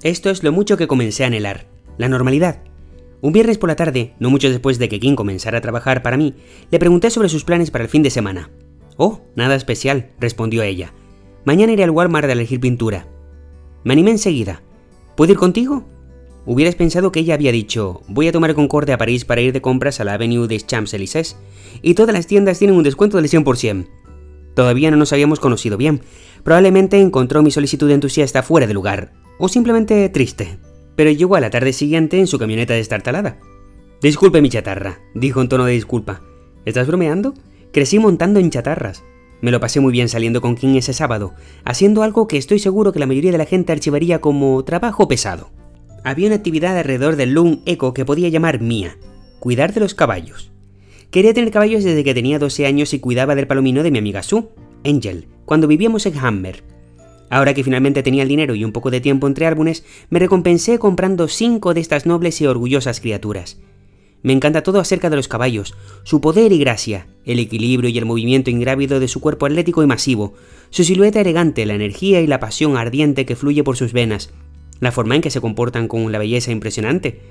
Esto 0.02 0.30
es 0.30 0.44
lo 0.44 0.54
mucho 0.54 0.78
que 0.78 0.88
comencé 0.88 1.26
a 1.26 1.28
anhelar, 1.28 1.68
la 1.98 2.08
normalidad. 2.08 2.62
Un 3.20 3.34
viernes 3.34 3.58
por 3.58 3.68
la 3.68 3.76
tarde, 3.76 4.14
no 4.18 4.30
mucho 4.30 4.50
después 4.50 4.80
de 4.80 4.88
que 4.88 5.00
Kim 5.00 5.16
comenzara 5.16 5.58
a 5.58 5.62
trabajar 5.62 6.02
para 6.02 6.16
mí, 6.16 6.36
le 6.72 6.80
pregunté 6.80 7.10
sobre 7.10 7.28
sus 7.28 7.44
planes 7.44 7.70
para 7.70 7.84
el 7.84 7.90
fin 7.90 8.02
de 8.02 8.10
semana. 8.10 8.50
Oh, 8.96 9.20
nada 9.36 9.56
especial, 9.56 10.12
respondió 10.18 10.64
ella. 10.64 10.94
Mañana 11.44 11.74
iré 11.74 11.84
al 11.84 11.90
Walmart 11.90 12.30
a 12.30 12.32
elegir 12.32 12.62
pintura. 12.62 13.08
Me 13.84 13.92
animé 13.92 14.12
enseguida. 14.12 14.62
¿Puedo 15.18 15.34
ir 15.34 15.38
contigo? 15.38 15.84
Hubieras 16.46 16.76
pensado 16.76 17.12
que 17.12 17.20
ella 17.20 17.34
había 17.34 17.52
dicho, 17.52 18.02
voy 18.08 18.30
a 18.30 18.32
tomar 18.32 18.54
Concorde 18.54 18.94
a 18.94 18.98
París 18.98 19.26
para 19.26 19.42
ir 19.42 19.52
de 19.52 19.62
compras 19.62 20.00
a 20.00 20.06
la 20.06 20.14
Avenue 20.14 20.48
des 20.48 20.66
Champs-Élysées, 20.66 21.36
y 21.82 21.94
todas 21.94 22.16
las 22.16 22.26
tiendas 22.26 22.58
tienen 22.58 22.78
un 22.78 22.84
descuento 22.84 23.18
del 23.18 23.30
100%. 23.30 23.86
Todavía 24.56 24.92
no 24.92 24.98
nos 24.98 25.12
habíamos 25.12 25.42
conocido 25.42 25.76
bien. 25.76 26.02
Probablemente 26.44 27.00
encontró 27.02 27.44
mi 27.44 27.52
solicitud 27.52 27.92
entusiasta 27.92 28.44
fuera 28.44 28.66
de 28.66 28.74
lugar, 28.74 29.12
o 29.40 29.48
simplemente 29.48 30.08
triste. 30.10 30.60
Pero 30.96 31.10
llegó 31.10 31.36
a 31.36 31.42
la 31.42 31.50
tarde 31.50 31.74
siguiente 31.74 32.20
en 32.20 32.28
su 32.28 32.38
camioneta 32.38 32.76
destartalada. 32.76 33.40
Disculpe 34.02 34.42
mi 34.42 34.50
chatarra, 34.50 35.00
dijo 35.16 35.42
en 35.42 35.50
tono 35.50 35.66
de 35.66 35.74
disculpa. 35.74 36.22
¿Estás 36.66 36.86
bromeando? 36.86 37.34
Crecí 37.72 37.98
montando 37.98 38.40
en 38.40 38.52
chatarras. 38.52 39.04
Me 39.42 39.52
lo 39.52 39.60
pasé 39.60 39.80
muy 39.80 39.92
bien 39.92 40.10
saliendo 40.10 40.42
con 40.42 40.56
King 40.56 40.76
ese 40.76 40.94
sábado, 40.94 41.34
haciendo 41.64 42.04
algo 42.04 42.28
que 42.28 42.38
estoy 42.38 42.60
seguro 42.60 42.92
que 42.92 43.00
la 43.00 43.06
mayoría 43.06 43.32
de 43.32 43.38
la 43.38 43.46
gente 43.46 43.72
archivaría 43.72 44.20
como 44.20 44.64
trabajo 44.66 45.08
pesado. 45.08 45.50
Había 46.04 46.28
una 46.28 46.36
actividad 46.36 46.78
alrededor 46.78 47.16
del 47.16 47.34
Loom 47.34 47.62
Eco 47.66 47.94
que 47.94 48.06
podía 48.06 48.30
llamar 48.30 48.62
mía, 48.62 48.98
cuidar 49.40 49.74
de 49.74 49.80
los 49.80 49.94
caballos. 49.94 50.52
Quería 51.12 51.34
tener 51.34 51.52
caballos 51.52 51.84
desde 51.84 52.04
que 52.04 52.14
tenía 52.14 52.40
12 52.40 52.66
años 52.66 52.94
y 52.94 53.00
cuidaba 53.00 53.36
del 53.36 53.48
palomino 53.48 53.84
de 53.84 53.92
mi 53.92 54.00
amiga 54.00 54.24
Sue, 54.24 54.50
Angel, 54.86 55.28
cuando 55.46 55.68
vivíamos 55.68 56.06
en 56.06 56.18
Hammer. 56.18 56.64
Ahora 57.30 57.54
que 57.54 57.64
finalmente 57.64 58.04
tenía 58.04 58.24
el 58.24 58.30
dinero 58.30 58.56
y 58.56 58.64
un 58.64 58.72
poco 58.72 58.92
de 58.92 59.02
tiempo 59.02 59.28
entre 59.28 59.46
álbumes, 59.46 59.86
me 60.10 60.20
recompensé 60.20 60.80
comprando 60.80 61.28
cinco 61.28 61.74
de 61.74 61.82
estas 61.82 62.06
nobles 62.06 62.42
y 62.42 62.48
orgullosas 62.48 63.00
criaturas. 63.00 63.60
Me 64.22 64.34
encanta 64.34 64.64
todo 64.64 64.80
acerca 64.80 65.10
de 65.10 65.16
los 65.16 65.30
caballos, 65.30 65.76
su 66.04 66.20
poder 66.20 66.52
y 66.52 66.60
gracia, 66.60 67.08
el 67.24 67.40
equilibrio 67.40 67.90
y 67.90 67.98
el 67.98 68.06
movimiento 68.06 68.50
ingrávido 68.50 69.00
de 69.00 69.08
su 69.08 69.22
cuerpo 69.22 69.46
atlético 69.46 69.82
y 69.82 69.88
masivo, 69.88 70.34
su 70.72 70.84
silueta 70.84 71.22
elegante, 71.22 71.66
la 71.66 71.76
energía 71.76 72.20
y 72.20 72.28
la 72.28 72.40
pasión 72.40 72.76
ardiente 72.76 73.26
que 73.26 73.38
fluye 73.38 73.64
por 73.64 73.78
sus 73.78 73.94
venas, 73.94 74.34
la 74.82 74.92
forma 74.92 75.16
en 75.16 75.22
que 75.22 75.30
se 75.30 75.40
comportan 75.40 75.88
con 75.88 76.12
la 76.12 76.20
belleza 76.20 76.52
impresionante. 76.52 77.22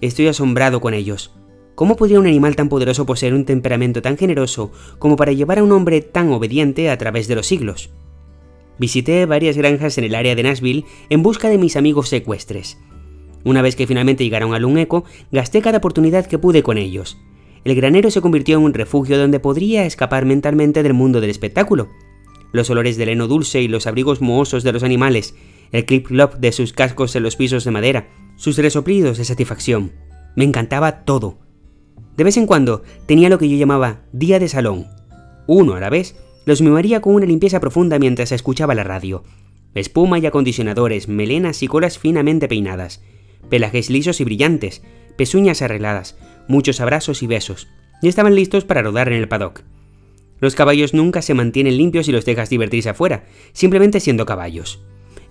Estoy 0.00 0.28
asombrado 0.28 0.80
con 0.80 0.94
ellos. 0.94 1.32
¿Cómo 1.74 1.96
podría 1.96 2.20
un 2.20 2.26
animal 2.26 2.54
tan 2.54 2.68
poderoso 2.68 3.06
poseer 3.06 3.34
un 3.34 3.44
temperamento 3.44 4.00
tan 4.00 4.16
generoso 4.16 4.70
como 4.98 5.16
para 5.16 5.32
llevar 5.32 5.58
a 5.58 5.64
un 5.64 5.72
hombre 5.72 6.00
tan 6.00 6.30
obediente 6.30 6.90
a 6.90 6.96
través 6.96 7.26
de 7.26 7.34
los 7.34 7.46
siglos? 7.46 7.90
Visité 8.78 9.24
varias 9.26 9.56
granjas 9.56 9.96
en 9.98 10.04
el 10.04 10.14
área 10.14 10.34
de 10.34 10.42
Nashville 10.42 10.84
en 11.08 11.22
busca 11.22 11.48
de 11.48 11.58
mis 11.58 11.76
amigos 11.76 12.08
secuestres. 12.08 12.78
Una 13.44 13.62
vez 13.62 13.76
que 13.76 13.86
finalmente 13.86 14.24
llegaron 14.24 14.54
a 14.54 14.58
Luneco, 14.58 15.04
gasté 15.30 15.62
cada 15.62 15.78
oportunidad 15.78 16.26
que 16.26 16.38
pude 16.38 16.62
con 16.62 16.78
ellos. 16.78 17.16
El 17.64 17.74
granero 17.74 18.10
se 18.10 18.20
convirtió 18.20 18.58
en 18.58 18.64
un 18.64 18.74
refugio 18.74 19.18
donde 19.18 19.40
podría 19.40 19.86
escapar 19.86 20.24
mentalmente 20.24 20.82
del 20.82 20.94
mundo 20.94 21.20
del 21.20 21.30
espectáculo. 21.30 21.88
Los 22.52 22.70
olores 22.70 22.96
del 22.96 23.08
heno 23.08 23.28
dulce 23.28 23.62
y 23.62 23.68
los 23.68 23.86
abrigos 23.86 24.20
mohosos 24.20 24.62
de 24.62 24.72
los 24.72 24.82
animales, 24.82 25.34
el 25.72 25.84
clip-clop 25.84 26.36
de 26.36 26.52
sus 26.52 26.72
cascos 26.72 27.16
en 27.16 27.22
los 27.22 27.36
pisos 27.36 27.64
de 27.64 27.70
madera, 27.70 28.08
sus 28.36 28.58
resoplidos 28.58 29.18
de 29.18 29.24
satisfacción. 29.24 29.92
Me 30.36 30.44
encantaba 30.44 31.04
todo. 31.04 31.38
De 32.16 32.24
vez 32.24 32.36
en 32.36 32.46
cuando 32.46 32.82
tenía 33.06 33.28
lo 33.28 33.38
que 33.38 33.48
yo 33.48 33.56
llamaba 33.56 34.02
día 34.12 34.38
de 34.38 34.48
salón. 34.48 34.86
Uno 35.46 35.74
a 35.74 35.80
la 35.80 35.90
vez 35.90 36.16
los 36.46 36.62
mimaría 36.62 37.00
con 37.00 37.14
una 37.14 37.26
limpieza 37.26 37.60
profunda 37.60 37.98
mientras 37.98 38.32
escuchaba 38.32 38.74
la 38.74 38.84
radio. 38.84 39.24
Espuma 39.74 40.18
y 40.20 40.26
acondicionadores, 40.26 41.08
melenas 41.08 41.62
y 41.62 41.66
colas 41.66 41.98
finamente 41.98 42.48
peinadas, 42.48 43.02
pelajes 43.50 43.90
lisos 43.90 44.20
y 44.20 44.24
brillantes, 44.24 44.80
pezuñas 45.18 45.60
arregladas, 45.60 46.16
muchos 46.48 46.80
abrazos 46.80 47.22
y 47.24 47.26
besos, 47.26 47.66
y 48.00 48.08
estaban 48.08 48.36
listos 48.36 48.64
para 48.64 48.80
rodar 48.80 49.08
en 49.08 49.14
el 49.14 49.28
paddock. 49.28 49.62
Los 50.38 50.54
caballos 50.54 50.94
nunca 50.94 51.20
se 51.20 51.34
mantienen 51.34 51.76
limpios 51.76 52.08
y 52.08 52.12
los 52.12 52.24
dejas 52.24 52.48
divertirse 52.48 52.90
afuera, 52.90 53.24
simplemente 53.52 53.98
siendo 53.98 54.24
caballos. 54.24 54.80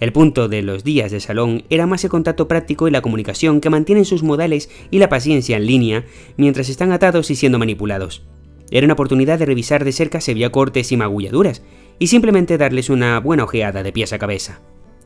El 0.01 0.11
punto 0.11 0.49
de 0.49 0.63
los 0.63 0.83
días 0.83 1.11
de 1.11 1.21
salón 1.21 1.63
era 1.69 1.87
más 1.87 2.03
el 2.03 2.09
contacto 2.09 2.49
práctico 2.49 2.89
y 2.89 2.91
la 2.91 3.01
comunicación 3.01 3.61
que 3.61 3.69
mantienen 3.69 4.03
sus 4.03 4.21
modales 4.21 4.69
y 4.91 4.99
la 4.99 5.07
paciencia 5.07 5.55
en 5.55 5.65
línea 5.65 6.05
mientras 6.35 6.67
están 6.67 6.91
atados 6.91 7.31
y 7.31 7.35
siendo 7.35 7.57
manipulados. 7.57 8.23
Era 8.71 8.85
una 8.85 8.93
oportunidad 8.93 9.39
de 9.39 9.45
revisar 9.45 9.85
de 9.85 9.91
cerca 9.91 10.21
si 10.21 10.31
había 10.31 10.51
cortes 10.51 10.91
y 10.91 10.97
magulladuras, 10.97 11.61
y 11.99 12.07
simplemente 12.07 12.57
darles 12.57 12.89
una 12.89 13.19
buena 13.19 13.43
ojeada 13.43 13.83
de 13.83 13.91
pies 13.91 14.13
a 14.13 14.19
cabeza. 14.19 14.59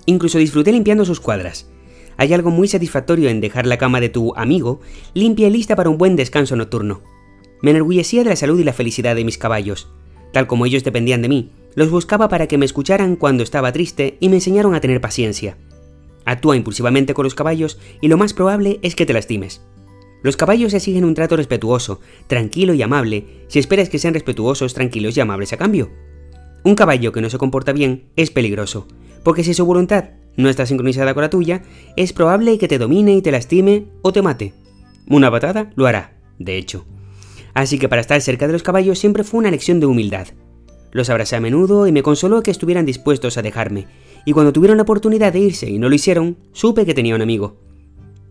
Incluso 0.06 0.38
disfruté 0.38 0.72
limpiando 0.72 1.06
sus 1.06 1.19
cuadras. 1.19 1.69
Hay 2.17 2.34
algo 2.34 2.52
muy 2.52 2.67
satisfactorio 2.67 3.30
en 3.30 3.41
dejar 3.41 3.65
la 3.65 3.78
cama 3.78 4.02
de 4.02 4.10
tu 4.10 4.36
amigo 4.36 4.82
limpia 5.13 5.48
y 5.48 5.52
lista 5.52 5.76
para 5.76 5.89
un 5.89 5.98
buen 5.98 6.15
descanso 6.15 6.56
nocturno. 6.56 7.02
Me 7.62 7.72
enorgullecía 7.72 8.24
de 8.24 8.30
la 8.30 8.36
salud 8.36 8.60
y 8.60 8.63
la 8.63 8.74
felicidad 8.74 9.15
de 9.15 9.26
mis 9.26 9.38
caballos. 9.38 9.89
Tal 10.34 10.48
como 10.48 10.65
ellos 10.65 10.84
dependían 10.84 11.22
de 11.22 11.30
mí, 11.30 11.52
los 11.76 11.89
buscaba 11.89 12.28
para 12.30 12.48
que 12.48 12.58
me 12.58 12.65
escucharan 12.65 13.15
cuando 13.15 13.43
estaba 13.43 13.72
triste 13.72 14.17
y 14.19 14.30
me 14.30 14.36
enseñaron 14.36 14.74
a 14.76 14.82
tener 14.82 15.02
paciencia. 15.02 15.58
Actúa 16.26 16.56
impulsivamente 16.56 17.13
con 17.13 17.24
los 17.24 17.36
caballos 17.36 17.80
y 18.02 18.08
lo 18.08 18.17
más 18.17 18.34
probable 18.34 18.80
es 18.82 18.95
que 18.95 19.06
te 19.06 19.13
lastimes. 19.13 19.62
Los 20.21 20.36
caballos 20.36 20.73
exigen 20.73 21.05
un 21.05 21.13
trato 21.13 21.38
respetuoso, 21.38 22.01
tranquilo 22.27 22.73
y 22.73 22.82
amable 22.82 23.45
si 23.47 23.60
esperas 23.60 23.89
que 23.89 23.99
sean 23.99 24.13
respetuosos, 24.13 24.73
tranquilos 24.73 25.15
y 25.15 25.21
amables 25.21 25.53
a 25.53 25.58
cambio. 25.58 25.89
Un 26.63 26.75
caballo 26.75 27.12
que 27.12 27.21
no 27.21 27.29
se 27.29 27.38
comporta 27.38 27.71
bien 27.71 28.10
es 28.15 28.32
peligroso, 28.32 28.88
porque 29.23 29.43
si 29.43 29.53
su 29.53 29.65
voluntad 29.65 30.10
no 30.36 30.49
está 30.49 30.65
sincronizada 30.65 31.13
con 31.13 31.21
la 31.21 31.29
tuya, 31.29 31.63
es 31.95 32.13
probable 32.13 32.58
que 32.58 32.67
te 32.67 32.77
domine 32.77 33.13
y 33.15 33.21
te 33.21 33.32
lastime 33.32 33.86
o 34.01 34.12
te 34.12 34.21
mate. 34.21 34.53
Una 35.08 35.32
patada 35.32 35.71
lo 35.75 35.88
hará, 35.88 36.17
de 36.38 36.58
hecho. 36.58 36.86
Así 37.53 37.79
que 37.79 37.89
para 37.89 38.01
estar 38.01 38.21
cerca 38.21 38.47
de 38.47 38.53
los 38.53 38.63
caballos 38.63 38.99
siempre 38.99 39.23
fue 39.23 39.39
una 39.39 39.51
lección 39.51 39.79
de 39.79 39.86
humildad. 39.86 40.27
Los 40.91 41.10
abracé 41.10 41.36
a 41.36 41.41
menudo 41.41 41.88
y 41.88 41.91
me 41.91 42.03
consoló 42.03 42.41
que 42.43 42.51
estuvieran 42.51 42.86
dispuestos 42.86 43.38
a 43.38 43.41
dejarme, 43.41 43.88
y 44.25 44.34
cuando 44.34 44.53
tuvieron 44.53 44.77
la 44.77 44.84
oportunidad 44.84 45.34
de 45.34 45.39
irse 45.39 45.69
y 45.69 45.79
no 45.79 45.89
lo 45.89 45.95
hicieron, 45.95 46.38
supe 46.51 46.86
que 46.86 46.93
tenía 46.93 47.15
un 47.15 47.21
amigo. 47.21 47.58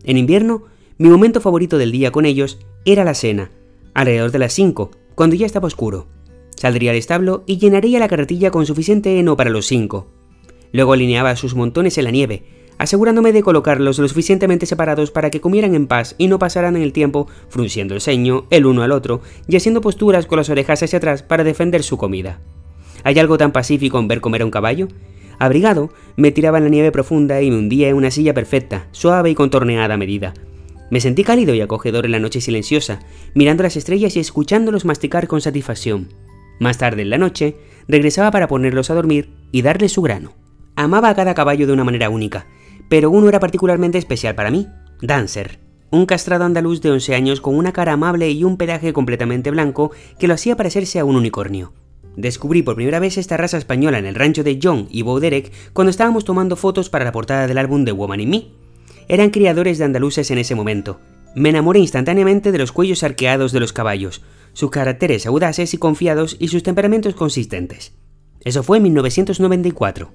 En 0.03 0.17
invierno, 0.17 0.63
mi 0.99 1.07
momento 1.07 1.39
favorito 1.39 1.77
del 1.77 1.93
día 1.93 2.11
con 2.11 2.25
ellos 2.25 2.59
era 2.83 3.05
la 3.05 3.13
cena, 3.13 3.51
alrededor 3.93 4.31
de 4.31 4.39
las 4.39 4.51
5, 4.51 4.91
cuando 5.15 5.37
ya 5.37 5.45
estaba 5.45 5.67
oscuro. 5.67 6.07
Saldría 6.57 6.91
al 6.91 6.97
establo 6.97 7.43
y 7.47 7.57
llenaría 7.57 7.99
la 7.99 8.09
carretilla 8.09 8.51
con 8.51 8.65
suficiente 8.65 9.17
heno 9.17 9.37
para 9.37 9.49
los 9.49 9.65
cinco. 9.65 10.07
Luego 10.73 10.91
alineaba 10.91 11.37
sus 11.37 11.55
montones 11.55 11.97
en 11.97 12.03
la 12.03 12.11
nieve, 12.11 12.43
asegurándome 12.77 13.31
de 13.31 13.43
colocarlos 13.43 13.97
lo 13.97 14.09
suficientemente 14.09 14.65
separados 14.65 15.09
para 15.09 15.29
que 15.29 15.39
comieran 15.39 15.73
en 15.73 15.87
paz 15.87 16.15
y 16.17 16.27
no 16.27 16.37
pasaran 16.37 16.75
el 16.75 16.91
tiempo 16.91 17.27
frunciendo 17.47 17.95
el 17.95 18.01
ceño 18.01 18.45
el 18.49 18.65
uno 18.65 18.83
al 18.83 18.91
otro 18.91 19.21
y 19.47 19.55
haciendo 19.55 19.79
posturas 19.79 20.25
con 20.25 20.37
las 20.37 20.49
orejas 20.49 20.83
hacia 20.83 20.97
atrás 20.97 21.23
para 21.23 21.45
defender 21.45 21.81
su 21.81 21.95
comida. 21.95 22.41
¿Hay 23.05 23.17
algo 23.19 23.37
tan 23.37 23.53
pacífico 23.53 23.99
en 23.99 24.09
ver 24.09 24.19
comer 24.19 24.41
a 24.41 24.45
un 24.45 24.51
caballo? 24.51 24.89
Abrigado, 25.37 25.91
me 26.17 26.33
tiraba 26.33 26.57
en 26.57 26.65
la 26.65 26.69
nieve 26.69 26.91
profunda 26.91 27.41
y 27.41 27.49
me 27.49 27.57
hundía 27.57 27.87
en 27.87 27.95
una 27.95 28.11
silla 28.11 28.33
perfecta, 28.33 28.89
suave 28.91 29.29
y 29.29 29.35
contorneada 29.35 29.93
a 29.93 29.97
medida, 29.97 30.33
me 30.89 31.01
sentí 31.01 31.23
cálido 31.23 31.53
y 31.53 31.61
acogedor 31.61 32.05
en 32.05 32.11
la 32.11 32.19
noche 32.19 32.41
silenciosa, 32.41 32.99
mirando 33.33 33.63
las 33.63 33.75
estrellas 33.75 34.15
y 34.15 34.19
escuchándolos 34.19 34.85
masticar 34.85 35.27
con 35.27 35.41
satisfacción. 35.41 36.09
Más 36.59 36.77
tarde 36.77 37.03
en 37.03 37.09
la 37.09 37.17
noche, 37.17 37.55
regresaba 37.87 38.31
para 38.31 38.47
ponerlos 38.47 38.89
a 38.89 38.95
dormir 38.95 39.29
y 39.51 39.61
darles 39.61 39.93
su 39.93 40.01
grano. 40.01 40.33
Amaba 40.75 41.09
a 41.09 41.15
cada 41.15 41.33
caballo 41.33 41.67
de 41.67 41.73
una 41.73 41.83
manera 41.83 42.09
única, 42.09 42.47
pero 42.89 43.11
uno 43.11 43.29
era 43.29 43.39
particularmente 43.39 43.97
especial 43.97 44.35
para 44.35 44.51
mí, 44.51 44.67
Dancer, 45.01 45.59
un 45.91 46.05
castrado 46.05 46.43
andaluz 46.43 46.81
de 46.81 46.91
11 46.91 47.15
años 47.15 47.41
con 47.41 47.55
una 47.55 47.73
cara 47.73 47.93
amable 47.93 48.29
y 48.29 48.43
un 48.43 48.57
pelaje 48.57 48.93
completamente 48.93 49.51
blanco 49.51 49.91
que 50.19 50.27
lo 50.27 50.33
hacía 50.33 50.55
parecerse 50.55 50.99
a 50.99 51.05
un 51.05 51.15
unicornio. 51.15 51.73
Descubrí 52.15 52.61
por 52.63 52.75
primera 52.75 52.99
vez 52.99 53.17
esta 53.17 53.37
raza 53.37 53.57
española 53.57 53.97
en 53.97 54.05
el 54.05 54.15
rancho 54.15 54.43
de 54.43 54.59
John 54.61 54.87
y 54.91 55.03
Bo 55.03 55.19
Derek 55.19 55.51
cuando 55.73 55.89
estábamos 55.89 56.25
tomando 56.25 56.55
fotos 56.55 56.89
para 56.89 57.05
la 57.05 57.11
portada 57.11 57.47
del 57.47 57.57
álbum 57.57 57.85
de 57.85 57.91
Woman 57.91 58.19
in 58.19 58.29
Me, 58.29 58.47
eran 59.09 59.31
criadores 59.31 59.77
de 59.77 59.85
andaluces 59.85 60.31
en 60.31 60.37
ese 60.37 60.55
momento. 60.55 61.01
Me 61.35 61.49
enamoré 61.49 61.79
instantáneamente 61.79 62.51
de 62.51 62.57
los 62.57 62.71
cuellos 62.71 63.03
arqueados 63.03 63.51
de 63.51 63.59
los 63.59 63.73
caballos, 63.73 64.21
sus 64.53 64.71
caracteres 64.71 65.25
audaces 65.25 65.73
y 65.73 65.77
confiados 65.77 66.37
y 66.39 66.47
sus 66.47 66.63
temperamentos 66.63 67.15
consistentes. 67.15 67.93
Eso 68.45 68.63
fue 68.63 68.77
en 68.77 68.83
1994. 68.83 70.11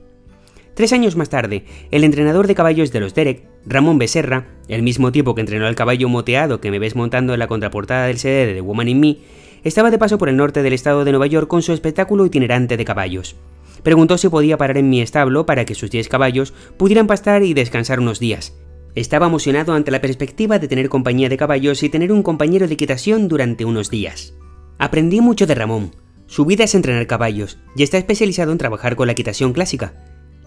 Tres 0.75 0.93
años 0.93 1.15
más 1.15 1.29
tarde, 1.29 1.65
el 1.93 2.03
entrenador 2.03 2.47
de 2.47 2.55
caballos 2.55 2.91
de 2.91 3.01
los 3.01 3.15
Derek, 3.15 3.47
Ramón 3.65 3.99
Becerra, 3.99 4.49
el 4.67 4.83
mismo 4.83 5.13
tipo 5.13 5.35
que 5.35 5.41
entrenó 5.41 5.67
al 5.67 5.77
caballo 5.77 6.09
moteado 6.09 6.61
que 6.61 6.71
me 6.71 6.81
ves 6.81 6.97
montando 6.97 7.33
en 7.33 7.39
la 7.39 7.47
contraportada 7.47 8.07
del 8.07 8.19
CD 8.19 8.47
de 8.47 8.55
The 8.55 8.61
Woman 8.61 8.89
in 8.89 9.01
Me, 9.01 9.19
estaba 9.63 9.91
de 9.91 9.99
paso 9.99 10.19
por 10.19 10.29
el 10.29 10.37
norte 10.37 10.63
del 10.63 10.73
estado 10.73 11.05
de 11.05 11.13
Nueva 11.13 11.27
York 11.27 11.49
con 11.49 11.63
su 11.63 11.73
espectáculo 11.73 12.27
itinerante 12.27 12.77
de 12.77 12.85
caballos. 12.85 13.37
Preguntó 13.85 14.19
si 14.19 14.29
podía 14.29 14.57
parar 14.57 14.79
en 14.79 14.91
mi 14.91 15.01
establo 15.01 15.47
para 15.47 15.65
que 15.65 15.75
sus 15.75 15.91
10 15.91 16.09
caballos 16.09 16.53
pudieran 16.77 17.07
pastar 17.07 17.43
y 17.43 17.55
descansar 17.55 18.01
unos 18.01 18.19
días, 18.19 18.55
estaba 18.95 19.27
emocionado 19.27 19.75
ante 19.75 19.91
la 19.91 20.01
perspectiva 20.01 20.59
de 20.59 20.69
tener 20.69 20.89
compañía 20.89 21.29
de 21.29 21.37
caballos 21.37 21.83
y 21.83 21.89
tener 21.89 22.13
un 22.13 22.23
compañero 22.23 22.69
de 22.69 22.75
equitación 22.75 23.29
durante 23.29 23.65
unos 23.65 23.91
días. 23.91 24.35
Aprendí 24.79 25.21
mucho 25.21 25.47
de 25.47 25.55
Ramón, 25.55 25.93
Su 26.27 26.47
vida 26.47 26.65
es 26.65 26.75
entrenar 26.75 27.07
caballos 27.07 27.59
y 27.77 27.83
está 27.83 27.99
especializado 27.99 28.51
en 28.51 28.59
trabajar 28.59 28.97
con 28.97 29.07
la 29.07 29.13
equitación 29.13 29.53
clásica. 29.53 29.95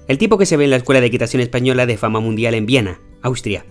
El 0.08 0.18
tipo 0.18 0.38
que 0.38 0.46
se 0.46 0.58
ve 0.58 0.64
en 0.64 0.72
la 0.72 0.78
Escuela 0.78 1.02
de 1.02 1.08
Equitación 1.08 1.42
Española 1.42 1.86
de 1.86 1.98
fama 1.98 2.20
mundial 2.20 2.56
en 2.56 2.66
Viena, 2.66 3.00
Austria. 3.22 3.66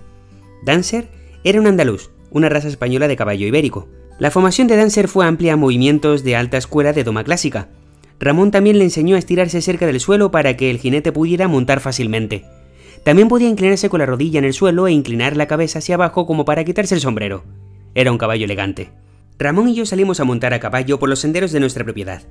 Dancer 0.64 1.08
era 1.42 1.60
un 1.60 1.66
andaluz, 1.66 2.10
una 2.30 2.48
raza 2.48 2.68
española 2.68 3.08
de 3.08 3.16
caballo 3.16 3.46
ibérico. 3.46 3.88
La 4.18 4.30
formación 4.30 4.68
de 4.68 4.76
Dancer 4.76 5.08
fue 5.08 5.26
amplia 5.26 5.54
a 5.54 5.56
movimientos 5.56 6.22
de 6.24 6.36
alta 6.36 6.58
escuela 6.58 6.92
de 6.92 7.04
doma 7.04 7.24
clásica. 7.24 7.68
Ramón 8.18 8.50
también 8.50 8.78
le 8.78 8.84
enseñó 8.84 9.16
a 9.16 9.18
estirarse 9.18 9.60
cerca 9.60 9.86
del 9.86 10.00
suelo 10.00 10.30
para 10.30 10.56
que 10.56 10.70
el 10.70 10.78
jinete 10.78 11.12
pudiera 11.12 11.48
montar 11.48 11.80
fácilmente. 11.80 12.44
También 13.06 13.28
podía 13.28 13.48
inclinarse 13.48 13.88
con 13.88 14.00
la 14.00 14.06
rodilla 14.06 14.40
en 14.40 14.44
el 14.44 14.52
suelo 14.52 14.88
e 14.88 14.92
inclinar 14.92 15.36
la 15.36 15.46
cabeza 15.46 15.78
hacia 15.78 15.94
abajo 15.94 16.26
como 16.26 16.44
para 16.44 16.64
quitarse 16.64 16.96
el 16.96 17.00
sombrero. 17.00 17.44
Era 17.94 18.10
un 18.10 18.18
caballo 18.18 18.46
elegante. 18.46 18.90
Ramón 19.38 19.68
y 19.68 19.76
yo 19.76 19.86
salimos 19.86 20.18
a 20.18 20.24
montar 20.24 20.52
a 20.52 20.58
caballo 20.58 20.98
por 20.98 21.08
los 21.08 21.20
senderos 21.20 21.52
de 21.52 21.60
nuestra 21.60 21.84
propiedad. 21.84 22.22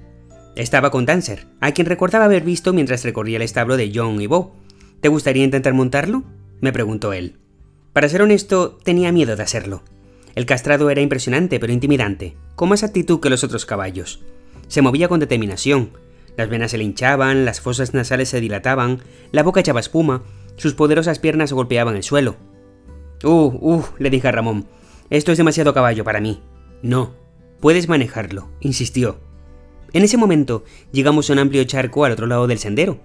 Estaba 0.58 0.92
con 0.92 1.06
Dancer, 1.06 1.48
a 1.62 1.72
quien 1.72 1.88
recordaba 1.88 2.26
haber 2.26 2.44
visto 2.44 2.74
mientras 2.74 3.06
recorría 3.06 3.38
el 3.38 3.44
establo 3.44 3.78
de 3.78 3.90
John 3.96 4.22
y 4.22 4.28
Bo. 4.28 4.54
¿Te 5.00 5.08
gustaría 5.08 5.46
intentar 5.46 5.74
montarlo? 5.74 6.26
me 6.60 6.74
preguntó 6.74 7.14
él. 7.14 7.38
Para 7.94 8.10
ser 8.10 8.22
honesto, 8.22 8.78
tenía 8.84 9.14
miedo 9.14 9.38
de 9.38 9.44
hacerlo. 9.44 9.82
El 10.36 10.46
castrado 10.46 10.90
era 10.90 11.00
impresionante 11.00 11.58
pero 11.58 11.72
intimidante, 11.72 12.36
con 12.56 12.68
más 12.68 12.84
actitud 12.84 13.22
que 13.22 13.30
los 13.30 13.46
otros 13.46 13.66
caballos. 13.66 14.26
Se 14.68 14.82
movía 14.82 15.08
con 15.08 15.22
determinación, 15.22 15.92
las 16.36 16.50
venas 16.50 16.72
se 16.72 16.78
le 16.78 16.84
hinchaban, 16.84 17.46
las 17.46 17.62
fosas 17.62 17.94
nasales 17.94 18.28
se 18.28 18.42
dilataban, 18.42 19.00
la 19.32 19.42
boca 19.42 19.62
echaba 19.62 19.80
espuma, 19.80 20.24
sus 20.56 20.74
poderosas 20.74 21.20
piernas 21.20 21.54
golpeaban 21.54 21.96
el 21.96 22.04
suelo. 22.04 22.36
Uh, 23.24 23.30
uh, 23.30 23.86
le 23.98 24.10
dije 24.10 24.28
a 24.28 24.32
Ramón, 24.32 24.66
esto 25.10 25.32
es 25.32 25.38
demasiado 25.38 25.74
caballo 25.74 26.04
para 26.04 26.22
mí. 26.22 26.42
No, 26.82 27.14
puedes 27.60 27.88
manejarlo, 27.88 28.50
insistió. 28.60 29.20
En 29.94 30.04
ese 30.04 30.18
momento 30.18 30.64
llegamos 30.92 31.30
a 31.30 31.34
un 31.34 31.40
amplio 31.40 31.64
charco 31.64 32.06
al 32.06 32.12
otro 32.12 32.28
lado 32.28 32.48
del 32.48 32.60
sendero. 32.60 33.00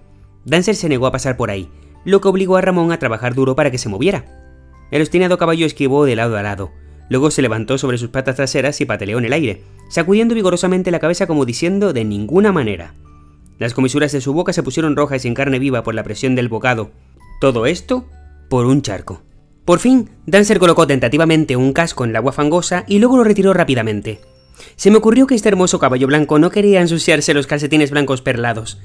Dancer 0.45 0.75
se 0.75 0.89
negó 0.89 1.07
a 1.07 1.11
pasar 1.11 1.37
por 1.37 1.51
ahí, 1.51 1.69
lo 2.03 2.19
que 2.21 2.27
obligó 2.27 2.57
a 2.57 2.61
Ramón 2.61 2.91
a 2.91 2.99
trabajar 2.99 3.35
duro 3.35 3.55
para 3.55 3.71
que 3.71 3.77
se 3.77 3.89
moviera. 3.89 4.25
El 4.91 5.01
obstinado 5.01 5.37
caballo 5.37 5.65
esquivó 5.65 6.05
de 6.05 6.15
lado 6.15 6.37
a 6.37 6.43
lado, 6.43 6.71
luego 7.09 7.31
se 7.31 7.41
levantó 7.41 7.77
sobre 7.77 7.97
sus 7.97 8.09
patas 8.09 8.35
traseras 8.35 8.81
y 8.81 8.85
pataleó 8.85 9.19
en 9.19 9.25
el 9.25 9.33
aire, 9.33 9.63
sacudiendo 9.89 10.35
vigorosamente 10.35 10.91
la 10.91 10.99
cabeza 10.99 11.27
como 11.27 11.45
diciendo 11.45 11.93
de 11.93 12.03
ninguna 12.03 12.51
manera. 12.51 12.95
Las 13.59 13.73
comisuras 13.73 14.11
de 14.11 14.21
su 14.21 14.33
boca 14.33 14.53
se 14.53 14.63
pusieron 14.63 14.95
rojas 14.95 15.23
y 15.23 15.27
en 15.27 15.33
carne 15.33 15.59
viva 15.59 15.83
por 15.83 15.93
la 15.93 16.03
presión 16.03 16.35
del 16.35 16.49
bocado. 16.49 16.91
Todo 17.41 17.65
esto 17.65 18.05
por 18.49 18.67
un 18.67 18.83
charco. 18.83 19.23
Por 19.65 19.79
fin, 19.79 20.11
Dancer 20.27 20.59
colocó 20.59 20.85
tentativamente 20.85 21.55
un 21.55 21.73
casco 21.73 22.05
en 22.05 22.13
la 22.13 22.19
agua 22.19 22.33
fangosa 22.33 22.83
y 22.87 22.99
luego 22.99 23.17
lo 23.17 23.23
retiró 23.23 23.51
rápidamente. 23.51 24.21
Se 24.75 24.91
me 24.91 24.97
ocurrió 24.97 25.25
que 25.25 25.33
este 25.33 25.49
hermoso 25.49 25.79
caballo 25.79 26.05
blanco 26.05 26.37
no 26.37 26.51
quería 26.51 26.81
ensuciarse 26.81 27.33
los 27.33 27.47
calcetines 27.47 27.89
blancos 27.89 28.21
perlados. 28.21 28.79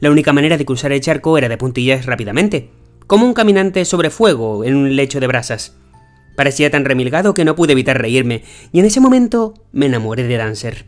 La 0.00 0.10
única 0.10 0.32
manera 0.32 0.58
de 0.58 0.64
cruzar 0.64 0.90
el 0.90 1.00
charco 1.00 1.38
era 1.38 1.48
de 1.48 1.56
puntillas 1.56 2.04
rápidamente, 2.04 2.70
como 3.06 3.26
un 3.26 3.32
caminante 3.32 3.84
sobre 3.84 4.10
fuego 4.10 4.64
en 4.64 4.74
un 4.74 4.96
lecho 4.96 5.20
de 5.20 5.28
brasas. 5.28 5.76
Parecía 6.34 6.68
tan 6.68 6.84
remilgado 6.84 7.32
que 7.32 7.44
no 7.44 7.54
pude 7.54 7.74
evitar 7.74 8.02
reírme, 8.02 8.42
y 8.72 8.80
en 8.80 8.86
ese 8.86 8.98
momento 8.98 9.54
me 9.70 9.86
enamoré 9.86 10.24
de 10.24 10.36
Dancer. 10.36 10.84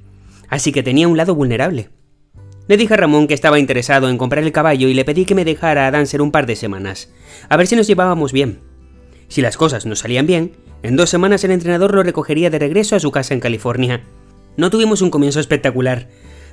Así 0.49 0.73
que 0.73 0.83
tenía 0.83 1.07
un 1.07 1.17
lado 1.17 1.37
vulnerable. 1.37 1.91
Le 2.69 2.77
dije 2.77 2.95
a 2.95 2.97
Ramón 2.97 3.27
que 3.27 3.35
estaba 3.35 3.59
interesado 3.59 4.09
en 4.09 4.19
comprar 4.19 4.45
el 4.45 4.53
caballo 4.53 4.89
y 4.89 4.95
le 4.95 5.05
pedí 5.05 5.25
que 5.25 5.35
me 5.35 5.45
dejara 5.45 5.87
a 5.87 5.91
Dancer 5.91 6.23
un 6.23 6.31
par 6.31 6.47
de 6.47 6.57
semanas, 6.57 7.13
a 7.49 7.57
ver 7.57 7.67
si 7.67 7.75
nos 7.75 7.87
llevábamos 7.87 8.33
bien. 8.33 8.61
Si 9.29 9.41
las 9.41 9.57
cosas 9.57 9.85
no 9.85 9.97
salían 9.97 10.27
bien, 10.27 10.53
en 10.83 10.97
dos 10.97 11.11
semanas 11.11 11.43
el 11.43 11.51
entrenador 11.51 11.95
lo 11.95 12.03
recogería 12.03 12.51
de 12.51 12.59
regreso 12.59 12.95
a 12.95 13.01
su 13.01 13.11
casa 13.11 13.35
en 13.35 13.41
California. 13.41 14.03
No 14.57 14.71
tuvimos 14.71 15.03
un 15.03 15.11
comienzo 15.11 15.41
espectacular. 15.41 16.09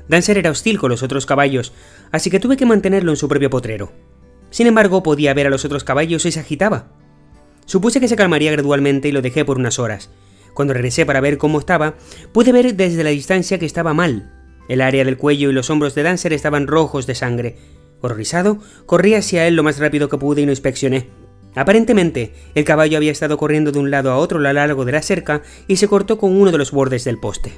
Dancer 0.08 0.38
era 0.38 0.50
hostil 0.50 0.80
con 0.80 0.90
los 0.90 1.04
otros 1.04 1.26
caballos, 1.26 1.74
así 2.12 2.32
que 2.32 2.40
tuve 2.40 2.58
que 2.58 2.66
mantenerlo 2.66 3.12
en 3.12 3.18
su 3.18 3.28
propio 3.28 3.50
potrero. 3.50 3.92
Sin 4.50 4.66
embargo, 4.66 5.04
podía 5.04 5.34
ver 5.36 5.48
a 5.48 5.52
los 5.52 5.66
otros 5.66 5.84
caballos 5.84 6.26
y 6.26 6.32
se 6.32 6.40
agitaba. 6.40 6.88
Supuse 7.66 8.00
que 8.00 8.08
se 8.08 8.16
calmaría 8.16 8.52
gradualmente 8.52 9.10
y 9.10 9.12
lo 9.12 9.22
dejé 9.22 9.46
por 9.46 9.60
unas 9.60 9.78
horas. 9.78 10.10
Cuando 10.56 10.74
regresé 10.74 11.06
para 11.06 11.22
ver 11.22 11.38
cómo 11.38 11.60
estaba, 11.60 11.96
pude 12.32 12.52
ver 12.52 12.76
desde 12.76 13.04
la 13.04 13.12
distancia 13.12 13.60
que 13.60 13.68
estaba 13.68 13.94
mal. 13.94 14.39
El 14.70 14.82
área 14.82 15.04
del 15.04 15.18
cuello 15.18 15.50
y 15.50 15.54
los 15.54 15.70
hombros 15.72 15.96
de 15.96 16.04
Dancer 16.04 16.32
estaban 16.32 16.68
rojos 16.68 17.08
de 17.08 17.16
sangre. 17.16 17.58
Horrorizado, 18.02 18.60
corrí 18.86 19.16
hacia 19.16 19.48
él 19.48 19.56
lo 19.56 19.64
más 19.64 19.80
rápido 19.80 20.08
que 20.08 20.18
pude 20.20 20.44
y 20.44 20.46
lo 20.46 20.52
inspeccioné. 20.52 21.08
Aparentemente, 21.56 22.34
el 22.54 22.64
caballo 22.64 22.98
había 22.98 23.12
estado 23.12 23.36
corriendo 23.38 23.72
de 23.72 23.80
un 23.80 23.90
lado 23.90 24.12
a 24.12 24.18
otro 24.18 24.38
a 24.38 24.42
lo 24.42 24.54
largo 24.54 24.86
de 24.86 24.92
la 24.92 25.02
cerca 25.02 25.42
y 25.68 25.78
se 25.78 25.88
cortó 25.88 26.20
con 26.20 26.40
uno 26.40 26.52
de 26.52 26.60
los 26.60 26.72
bordes 26.72 27.04
del 27.04 27.20
poste. 27.20 27.52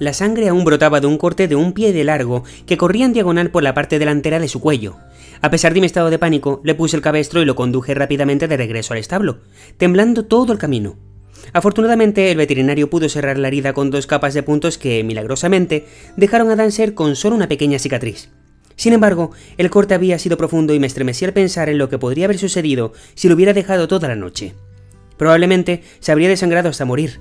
La 0.00 0.14
sangre 0.14 0.48
aún 0.48 0.64
brotaba 0.64 1.00
de 1.00 1.06
un 1.06 1.18
corte 1.18 1.46
de 1.46 1.54
un 1.54 1.74
pie 1.74 1.92
de 1.92 2.02
largo 2.02 2.44
que 2.66 2.78
corría 2.78 3.04
en 3.04 3.12
diagonal 3.12 3.50
por 3.50 3.62
la 3.62 3.74
parte 3.74 3.98
delantera 3.98 4.40
de 4.40 4.48
su 4.48 4.60
cuello. 4.60 4.96
A 5.42 5.50
pesar 5.50 5.74
de 5.74 5.80
mi 5.80 5.86
estado 5.86 6.08
de 6.08 6.18
pánico, 6.18 6.62
le 6.64 6.74
puse 6.74 6.96
el 6.96 7.02
cabestro 7.02 7.42
y 7.42 7.44
lo 7.44 7.54
conduje 7.54 7.94
rápidamente 7.94 8.48
de 8.48 8.56
regreso 8.56 8.94
al 8.94 8.98
establo, 8.98 9.40
temblando 9.76 10.24
todo 10.24 10.52
el 10.52 10.58
camino. 10.58 10.96
Afortunadamente, 11.52 12.30
el 12.30 12.38
veterinario 12.38 12.90
pudo 12.90 13.08
cerrar 13.08 13.38
la 13.38 13.48
herida 13.48 13.72
con 13.72 13.90
dos 13.90 14.06
capas 14.06 14.34
de 14.34 14.42
puntos 14.42 14.78
que, 14.78 15.04
milagrosamente, 15.04 15.86
dejaron 16.16 16.50
a 16.50 16.56
Dancer 16.56 16.94
con 16.94 17.16
solo 17.16 17.36
una 17.36 17.48
pequeña 17.48 17.78
cicatriz. 17.78 18.30
Sin 18.76 18.92
embargo, 18.92 19.30
el 19.56 19.70
corte 19.70 19.94
había 19.94 20.18
sido 20.18 20.36
profundo 20.36 20.74
y 20.74 20.80
me 20.80 20.86
estremecí 20.86 21.24
al 21.24 21.32
pensar 21.32 21.68
en 21.68 21.78
lo 21.78 21.88
que 21.88 21.98
podría 21.98 22.24
haber 22.24 22.38
sucedido 22.38 22.92
si 23.14 23.28
lo 23.28 23.34
hubiera 23.34 23.52
dejado 23.52 23.86
toda 23.86 24.08
la 24.08 24.16
noche. 24.16 24.54
Probablemente 25.16 25.82
se 26.00 26.10
habría 26.10 26.28
desangrado 26.28 26.68
hasta 26.68 26.84
morir. 26.84 27.20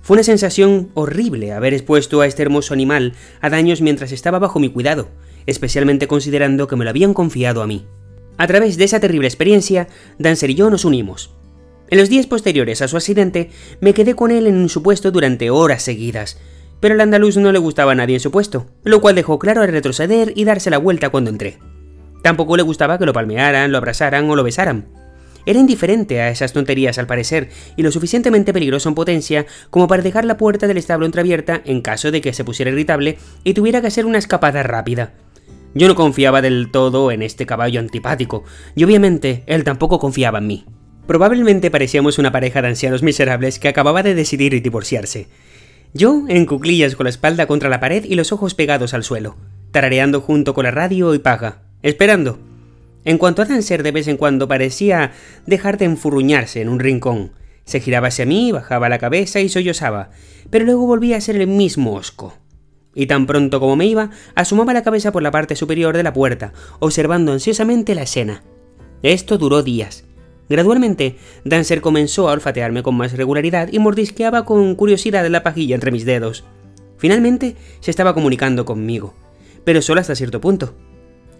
Fue 0.00 0.14
una 0.14 0.24
sensación 0.24 0.90
horrible 0.94 1.52
haber 1.52 1.74
expuesto 1.74 2.20
a 2.20 2.26
este 2.26 2.42
hermoso 2.42 2.74
animal 2.74 3.14
a 3.40 3.50
daños 3.50 3.80
mientras 3.80 4.12
estaba 4.12 4.38
bajo 4.38 4.60
mi 4.60 4.68
cuidado, 4.68 5.08
especialmente 5.46 6.06
considerando 6.06 6.66
que 6.66 6.76
me 6.76 6.84
lo 6.84 6.90
habían 6.90 7.14
confiado 7.14 7.62
a 7.62 7.66
mí. 7.66 7.86
A 8.38 8.46
través 8.46 8.76
de 8.76 8.84
esa 8.84 9.00
terrible 9.00 9.28
experiencia, 9.28 9.88
Dancer 10.18 10.50
y 10.50 10.54
yo 10.54 10.70
nos 10.70 10.84
unimos. 10.84 11.34
En 11.88 11.98
los 11.98 12.08
días 12.08 12.26
posteriores 12.26 12.80
a 12.82 12.88
su 12.88 12.96
accidente, 12.96 13.50
me 13.80 13.94
quedé 13.94 14.14
con 14.14 14.30
él 14.30 14.46
en 14.46 14.68
su 14.68 14.82
puesto 14.82 15.10
durante 15.10 15.50
horas 15.50 15.82
seguidas, 15.82 16.38
pero 16.80 16.94
al 16.94 17.00
andaluz 17.00 17.36
no 17.36 17.52
le 17.52 17.58
gustaba 17.58 17.92
a 17.92 17.94
nadie 17.94 18.16
en 18.16 18.20
su 18.20 18.30
puesto, 18.30 18.66
lo 18.82 19.00
cual 19.00 19.14
dejó 19.14 19.38
claro 19.38 19.60
al 19.62 19.68
retroceder 19.68 20.32
y 20.34 20.44
darse 20.44 20.70
la 20.70 20.78
vuelta 20.78 21.10
cuando 21.10 21.30
entré. 21.30 21.58
Tampoco 22.22 22.56
le 22.56 22.62
gustaba 22.62 22.98
que 22.98 23.06
lo 23.06 23.12
palmearan, 23.12 23.70
lo 23.70 23.78
abrazaran 23.78 24.28
o 24.30 24.36
lo 24.36 24.42
besaran. 24.42 24.86
Era 25.44 25.58
indiferente 25.58 26.20
a 26.20 26.30
esas 26.30 26.52
tonterías 26.52 26.98
al 26.98 27.06
parecer, 27.06 27.50
y 27.76 27.82
lo 27.82 27.90
suficientemente 27.90 28.52
peligroso 28.52 28.88
en 28.88 28.94
potencia 28.94 29.46
como 29.70 29.88
para 29.88 30.02
dejar 30.02 30.24
la 30.24 30.36
puerta 30.36 30.66
del 30.66 30.78
establo 30.78 31.04
entreabierta 31.04 31.62
en 31.64 31.82
caso 31.82 32.10
de 32.10 32.20
que 32.20 32.32
se 32.32 32.44
pusiera 32.44 32.70
irritable 32.70 33.18
y 33.44 33.54
tuviera 33.54 33.80
que 33.80 33.88
hacer 33.88 34.06
una 34.06 34.18
escapada 34.18 34.62
rápida. 34.62 35.14
Yo 35.74 35.88
no 35.88 35.94
confiaba 35.94 36.42
del 36.42 36.70
todo 36.70 37.10
en 37.10 37.22
este 37.22 37.46
caballo 37.46 37.80
antipático, 37.80 38.44
y 38.74 38.84
obviamente 38.84 39.42
él 39.46 39.64
tampoco 39.64 39.98
confiaba 39.98 40.38
en 40.38 40.46
mí. 40.46 40.64
Probablemente 41.06 41.70
parecíamos 41.70 42.18
una 42.18 42.30
pareja 42.30 42.62
de 42.62 42.68
ancianos 42.68 43.02
miserables 43.02 43.58
que 43.58 43.68
acababa 43.68 44.02
de 44.02 44.14
decidir 44.14 44.60
divorciarse. 44.62 45.26
Yo 45.94 46.24
en 46.28 46.46
cuclillas 46.46 46.96
con 46.96 47.04
la 47.04 47.10
espalda 47.10 47.46
contra 47.46 47.68
la 47.68 47.80
pared 47.80 48.04
y 48.04 48.14
los 48.14 48.32
ojos 48.32 48.54
pegados 48.54 48.94
al 48.94 49.02
suelo, 49.02 49.36
tarareando 49.72 50.20
junto 50.20 50.54
con 50.54 50.64
la 50.64 50.70
radio 50.70 51.14
y 51.14 51.18
paga, 51.18 51.62
esperando. 51.82 52.38
En 53.04 53.18
cuanto 53.18 53.42
a 53.42 53.46
Dancer 53.46 53.82
de 53.82 53.90
vez 53.90 54.06
en 54.06 54.16
cuando 54.16 54.46
parecía 54.46 55.12
dejar 55.44 55.76
de 55.76 55.86
enfurruñarse 55.86 56.60
en 56.60 56.68
un 56.68 56.78
rincón. 56.78 57.32
Se 57.64 57.80
giraba 57.80 58.08
hacia 58.08 58.26
mí, 58.26 58.52
bajaba 58.52 58.88
la 58.88 58.98
cabeza 58.98 59.40
y 59.40 59.48
sollozaba, 59.48 60.10
pero 60.50 60.64
luego 60.64 60.86
volvía 60.86 61.16
a 61.16 61.20
ser 61.20 61.36
el 61.36 61.48
mismo 61.48 61.94
osco. 61.94 62.38
Y 62.94 63.06
tan 63.06 63.26
pronto 63.26 63.58
como 63.58 63.74
me 63.74 63.86
iba, 63.86 64.10
asomaba 64.34 64.72
la 64.72 64.82
cabeza 64.82 65.12
por 65.12 65.22
la 65.22 65.30
parte 65.30 65.56
superior 65.56 65.96
de 65.96 66.02
la 66.02 66.12
puerta, 66.12 66.52
observando 66.78 67.32
ansiosamente 67.32 67.94
la 67.94 68.02
escena. 68.02 68.42
Esto 69.02 69.38
duró 69.38 69.62
días, 69.62 70.04
Gradualmente, 70.48 71.16
Dancer 71.44 71.80
comenzó 71.80 72.28
a 72.28 72.32
olfatearme 72.32 72.82
con 72.82 72.94
más 72.94 73.12
regularidad 73.16 73.68
y 73.72 73.78
mordisqueaba 73.78 74.44
con 74.44 74.74
curiosidad 74.74 75.26
la 75.28 75.42
pajilla 75.42 75.74
entre 75.74 75.90
mis 75.90 76.04
dedos. 76.04 76.44
Finalmente, 76.98 77.56
se 77.80 77.90
estaba 77.90 78.14
comunicando 78.14 78.64
conmigo, 78.64 79.14
pero 79.64 79.82
solo 79.82 80.00
hasta 80.00 80.14
cierto 80.14 80.40
punto. 80.40 80.74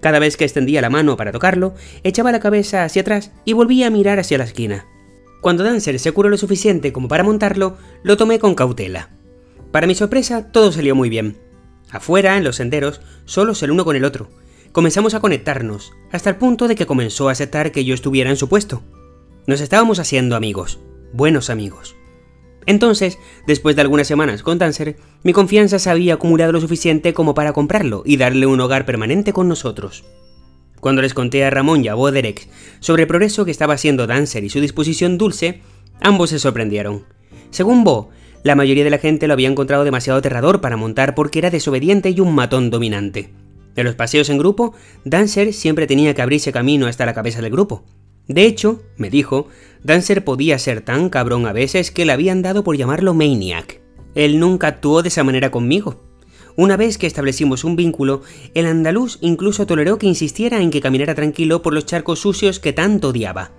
Cada 0.01 0.19
vez 0.19 0.37
que 0.37 0.45
extendía 0.45 0.81
la 0.81 0.91
mano 0.91 1.17
para 1.17 1.31
tocarlo, 1.31 1.75
echaba 2.03 2.33
la 2.33 2.41
cabeza 2.41 2.85
hacia 2.85 3.03
atrás 3.03 3.33
y 3.45 3.53
volvía 3.53 3.87
a 3.87 3.91
mirar 3.91 4.19
hacia 4.19 4.39
la 4.39 4.45
esquina. 4.45 4.87
Cuando 5.41 5.65
Dancer 5.65 5.99
se 5.99 6.13
curó 6.13 6.29
lo 6.29 6.37
suficiente 6.37 6.93
como 6.93 7.09
para 7.09 7.25
montarlo, 7.25 7.77
lo 8.03 8.17
tomé 8.17 8.39
con 8.39 8.55
cautela. 8.55 9.11
Para 9.71 9.87
mi 9.87 9.95
sorpresa, 9.95 10.51
todo 10.51 10.73
salió 10.73 10.95
muy 10.95 11.09
bien. 11.09 11.37
Afuera, 11.91 12.37
en 12.37 12.45
los 12.45 12.57
senderos, 12.57 13.01
solos 13.25 13.63
el 13.63 13.71
uno 13.71 13.85
con 13.85 13.97
el 13.97 14.05
otro. 14.05 14.29
Comenzamos 14.73 15.13
a 15.13 15.21
conectarnos, 15.21 15.93
hasta 16.13 16.31
el 16.31 16.37
punto 16.37 16.67
de 16.67 16.75
que 16.75 16.87
comenzó 16.87 17.29
a 17.29 17.33
aceptar 17.33 17.73
que 17.73 17.85
yo 17.85 17.95
estuviera 17.95 18.31
en 18.31 18.39
su 18.39 18.49
puesto. 18.49 18.83
Nos 19.47 19.61
estábamos 19.61 19.99
haciendo 19.99 20.35
amigos, 20.35 20.79
buenos 21.13 21.51
amigos. 21.51 21.95
Entonces, 22.65 23.19
después 23.47 23.77
de 23.77 23.83
algunas 23.83 24.07
semanas 24.07 24.43
con 24.43 24.57
Dancer, 24.57 24.97
mi 25.25 25.35
confianza 25.35 25.79
se 25.79 25.91
había 25.91 26.15
acumulado 26.15 26.53
lo 26.53 26.61
suficiente 26.61 27.13
como 27.13 27.35
para 27.35 27.53
comprarlo 27.53 28.03
y 28.07 28.17
darle 28.17 28.47
un 28.47 28.61
hogar 28.61 28.87
permanente 28.87 29.35
con 29.35 29.47
nosotros. 29.47 30.05
Cuando 30.81 31.03
les 31.03 31.13
conté 31.13 31.45
a 31.45 31.51
Ramón 31.51 31.85
y 31.85 31.89
a 31.89 31.95
Boderex 31.95 32.49
sobre 32.81 33.03
el 33.03 33.09
progreso 33.09 33.45
que 33.45 33.51
estaba 33.51 33.75
haciendo 33.75 34.07
Dancer 34.07 34.43
y 34.43 34.49
su 34.49 34.59
disposición 34.59 35.19
dulce, 35.19 35.61
ambos 36.01 36.31
se 36.31 36.39
sorprendieron. 36.39 37.05
Según 37.51 37.85
Bo, 37.85 38.09
La 38.43 38.57
mayoría 38.57 38.83
de 38.83 38.91
la 38.91 38.99
gente 38.99 39.29
lo 39.29 39.35
había 39.35 39.49
encontrado 39.49 39.85
demasiado 39.85 40.19
aterrador 40.19 40.61
para 40.61 40.77
montar 40.77 41.15
porque 41.15 41.39
era 41.39 41.51
desobediente 41.51 42.11
y 42.11 42.19
un 42.19 42.35
matón 42.35 42.71
dominante. 42.71 43.31
En 43.77 43.85
los 43.85 43.95
paseos 43.95 44.29
en 44.29 44.39
grupo, 44.39 44.75
Dancer 45.05 45.53
siempre 45.53 45.87
tenía 45.87 46.15
que 46.15 46.23
abrirse 46.23 46.53
camino 46.53 46.87
hasta 46.87 47.07
la 47.07 47.15
cabeza 47.15 47.41
del 47.41 47.53
grupo. 47.53 47.85
De 48.29 48.45
hecho, 48.45 48.83
me 48.97 49.11
dijo, 49.11 49.49
Dancer 49.83 50.25
podía 50.25 50.59
ser 50.59 50.81
tan 50.81 51.09
cabrón 51.09 51.47
a 51.47 51.53
veces 51.53 51.91
que 51.91 52.05
le 52.05 52.13
habían 52.13 52.43
dado 52.43 52.63
por 52.65 52.77
llamarlo 52.77 53.15
Maniac. 53.15 53.81
Él 54.15 54.39
nunca 54.39 54.69
actuó 54.69 55.03
de 55.03 55.09
esa 55.09 55.25
manera 55.25 55.51
conmigo. 55.51 56.01
Una 56.55 56.77
vez 56.77 56.99
que 56.99 57.07
establecimos 57.07 57.65
un 57.65 57.77
vínculo, 57.77 58.23
el 58.55 58.67
andaluz 58.67 59.19
incluso 59.23 59.67
toleró 59.67 59.99
que 59.99 60.07
insistiera 60.07 60.61
en 60.61 60.71
que 60.71 60.83
caminara 60.83 61.15
tranquilo 61.15 61.63
por 61.63 61.73
los 61.73 61.87
charcos 61.87 62.21
sucios 62.21 62.61
que 62.61 62.75
tanto 62.75 63.09
odiaba. 63.09 63.53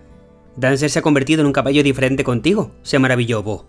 Dancer 0.56 0.91
se 0.91 0.99
ha 0.99 1.02
convertido 1.02 1.41
en 1.41 1.47
un 1.47 1.54
caballo 1.54 1.82
diferente 1.82 2.23
contigo, 2.23 2.71
se 2.84 2.99
maravilló 2.99 3.41
Bo. 3.41 3.65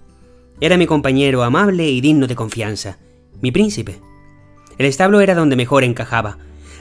Era 0.60 0.76
mi 0.76 0.86
compañero 0.86 1.42
amable 1.42 1.88
y 1.90 2.02
digno 2.02 2.26
de 2.26 2.36
confianza, 2.36 2.98
mi 3.40 3.50
príncipe. 3.50 4.00
El 4.78 4.86
establo 4.86 5.20
era 5.20 5.34
donde 5.34 5.56
mejor 5.56 5.84
encajaba. 5.84 6.38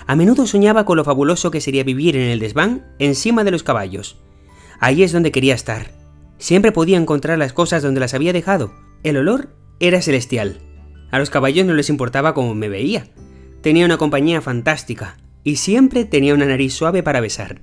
A 0.07 0.15
menudo 0.15 0.47
soñaba 0.47 0.85
con 0.85 0.97
lo 0.97 1.03
fabuloso 1.03 1.51
que 1.51 1.61
sería 1.61 1.83
vivir 1.83 2.15
en 2.15 2.29
el 2.29 2.39
desván 2.39 2.85
encima 2.99 3.43
de 3.43 3.51
los 3.51 3.63
caballos. 3.63 4.19
Ahí 4.79 5.03
es 5.03 5.11
donde 5.11 5.31
quería 5.31 5.55
estar. 5.55 5.91
Siempre 6.37 6.71
podía 6.71 6.97
encontrar 6.97 7.37
las 7.37 7.53
cosas 7.53 7.83
donde 7.83 7.99
las 7.99 8.13
había 8.13 8.33
dejado. 8.33 8.73
El 9.03 9.17
olor 9.17 9.55
era 9.79 10.01
celestial. 10.01 10.59
A 11.11 11.19
los 11.19 11.29
caballos 11.29 11.65
no 11.65 11.73
les 11.73 11.89
importaba 11.89 12.33
cómo 12.33 12.55
me 12.55 12.69
veía. 12.69 13.07
Tenía 13.61 13.85
una 13.85 13.97
compañía 13.97 14.41
fantástica 14.41 15.17
y 15.43 15.57
siempre 15.57 16.05
tenía 16.05 16.33
una 16.33 16.45
nariz 16.45 16.73
suave 16.73 17.03
para 17.03 17.21
besar. 17.21 17.61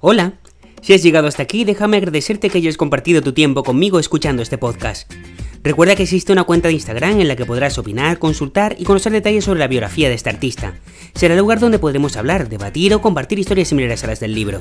Hola, 0.00 0.40
si 0.80 0.94
has 0.94 1.02
llegado 1.02 1.28
hasta 1.28 1.42
aquí, 1.42 1.64
déjame 1.64 1.98
agradecerte 1.98 2.48
que 2.48 2.58
hayas 2.58 2.78
compartido 2.78 3.22
tu 3.22 3.34
tiempo 3.34 3.62
conmigo 3.62 3.98
escuchando 3.98 4.42
este 4.42 4.56
podcast. 4.56 5.12
Recuerda 5.62 5.94
que 5.94 6.04
existe 6.04 6.32
una 6.32 6.44
cuenta 6.44 6.68
de 6.68 6.74
Instagram 6.74 7.20
en 7.20 7.28
la 7.28 7.36
que 7.36 7.44
podrás 7.44 7.76
opinar, 7.76 8.18
consultar 8.18 8.76
y 8.78 8.84
conocer 8.84 9.12
detalles 9.12 9.44
sobre 9.44 9.60
la 9.60 9.68
biografía 9.68 10.08
de 10.08 10.14
este 10.14 10.30
artista. 10.30 10.74
Será 11.14 11.34
el 11.34 11.40
lugar 11.40 11.60
donde 11.60 11.78
podremos 11.78 12.16
hablar, 12.16 12.48
debatir 12.48 12.94
o 12.94 13.02
compartir 13.02 13.38
historias 13.38 13.68
similares 13.68 14.02
a 14.02 14.06
las 14.06 14.20
del 14.20 14.34
libro. 14.34 14.58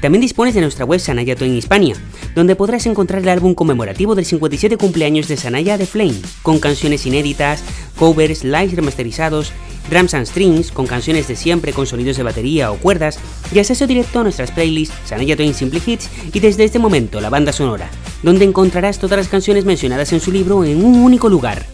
También 0.00 0.22
dispones 0.22 0.54
de 0.54 0.62
nuestra 0.62 0.86
web 0.86 1.00
Sanaya 1.00 1.36
en 1.38 1.54
Hispania, 1.54 1.96
donde 2.34 2.56
podrás 2.56 2.86
encontrar 2.86 3.20
el 3.20 3.28
álbum 3.28 3.54
conmemorativo 3.54 4.14
del 4.14 4.24
57 4.24 4.78
cumpleaños 4.78 5.28
de 5.28 5.36
Sanaya 5.36 5.76
de 5.76 5.84
Flame, 5.84 6.20
con 6.42 6.58
canciones 6.60 7.04
inéditas, 7.04 7.62
covers, 7.98 8.42
lives 8.42 8.74
remasterizados, 8.74 9.52
drums 9.90 10.14
and 10.14 10.26
strings, 10.26 10.72
con 10.72 10.86
canciones 10.86 11.28
de 11.28 11.36
siempre 11.36 11.72
con 11.72 11.86
sonidos 11.86 12.16
de 12.16 12.22
batería 12.22 12.72
o 12.72 12.78
cuerdas, 12.78 13.18
y 13.52 13.58
acceso 13.58 13.86
directo 13.86 14.20
a 14.20 14.22
nuestras 14.22 14.50
playlists 14.50 14.96
Sanaya 15.04 15.36
Twain 15.36 15.54
Simple 15.54 15.82
Hits 15.84 16.08
y 16.32 16.40
desde 16.40 16.64
este 16.64 16.78
momento 16.78 17.20
la 17.20 17.30
banda 17.30 17.52
sonora, 17.52 17.90
donde 18.22 18.44
encontrarás 18.44 18.98
todas 18.98 19.18
las 19.18 19.28
canciones 19.28 19.64
mencionadas 19.64 20.12
en 20.12 20.20
su 20.22 20.32
libro 20.32 20.64
en 20.64 20.84
un 20.84 21.00
único 21.00 21.28
lugar. 21.28 21.66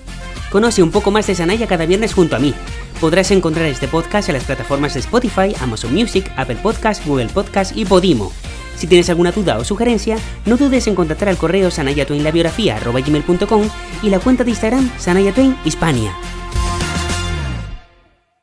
Conoce 0.50 0.82
un 0.82 0.90
poco 0.90 1.10
más 1.10 1.26
de 1.26 1.34
Sanaya 1.34 1.66
cada 1.66 1.86
viernes 1.86 2.14
junto 2.14 2.34
a 2.34 2.38
mí. 2.38 2.54
Podrás 3.00 3.30
encontrar 3.30 3.66
este 3.66 3.86
podcast 3.86 4.28
en 4.28 4.34
las 4.34 4.44
plataformas 4.44 4.94
de 4.94 5.00
Spotify, 5.00 5.54
Amazon 5.60 5.94
Music, 5.94 6.32
Apple 6.36 6.56
Podcast, 6.62 7.06
Google 7.06 7.28
Podcast 7.28 7.76
y 7.76 7.84
Podimo. 7.84 8.32
Si 8.76 8.86
tienes 8.86 9.10
alguna 9.10 9.32
duda 9.32 9.58
o 9.58 9.64
sugerencia, 9.64 10.16
no 10.46 10.56
dudes 10.56 10.86
en 10.86 10.94
contactar 10.94 11.28
al 11.28 11.36
correo 11.36 11.70
sanayatwainlabiografía.com 11.70 13.68
y 14.02 14.10
la 14.10 14.20
cuenta 14.20 14.44
de 14.44 14.50
Instagram 14.50 14.90
Sanayatwain 14.98 15.56
Hispania. 15.64 16.14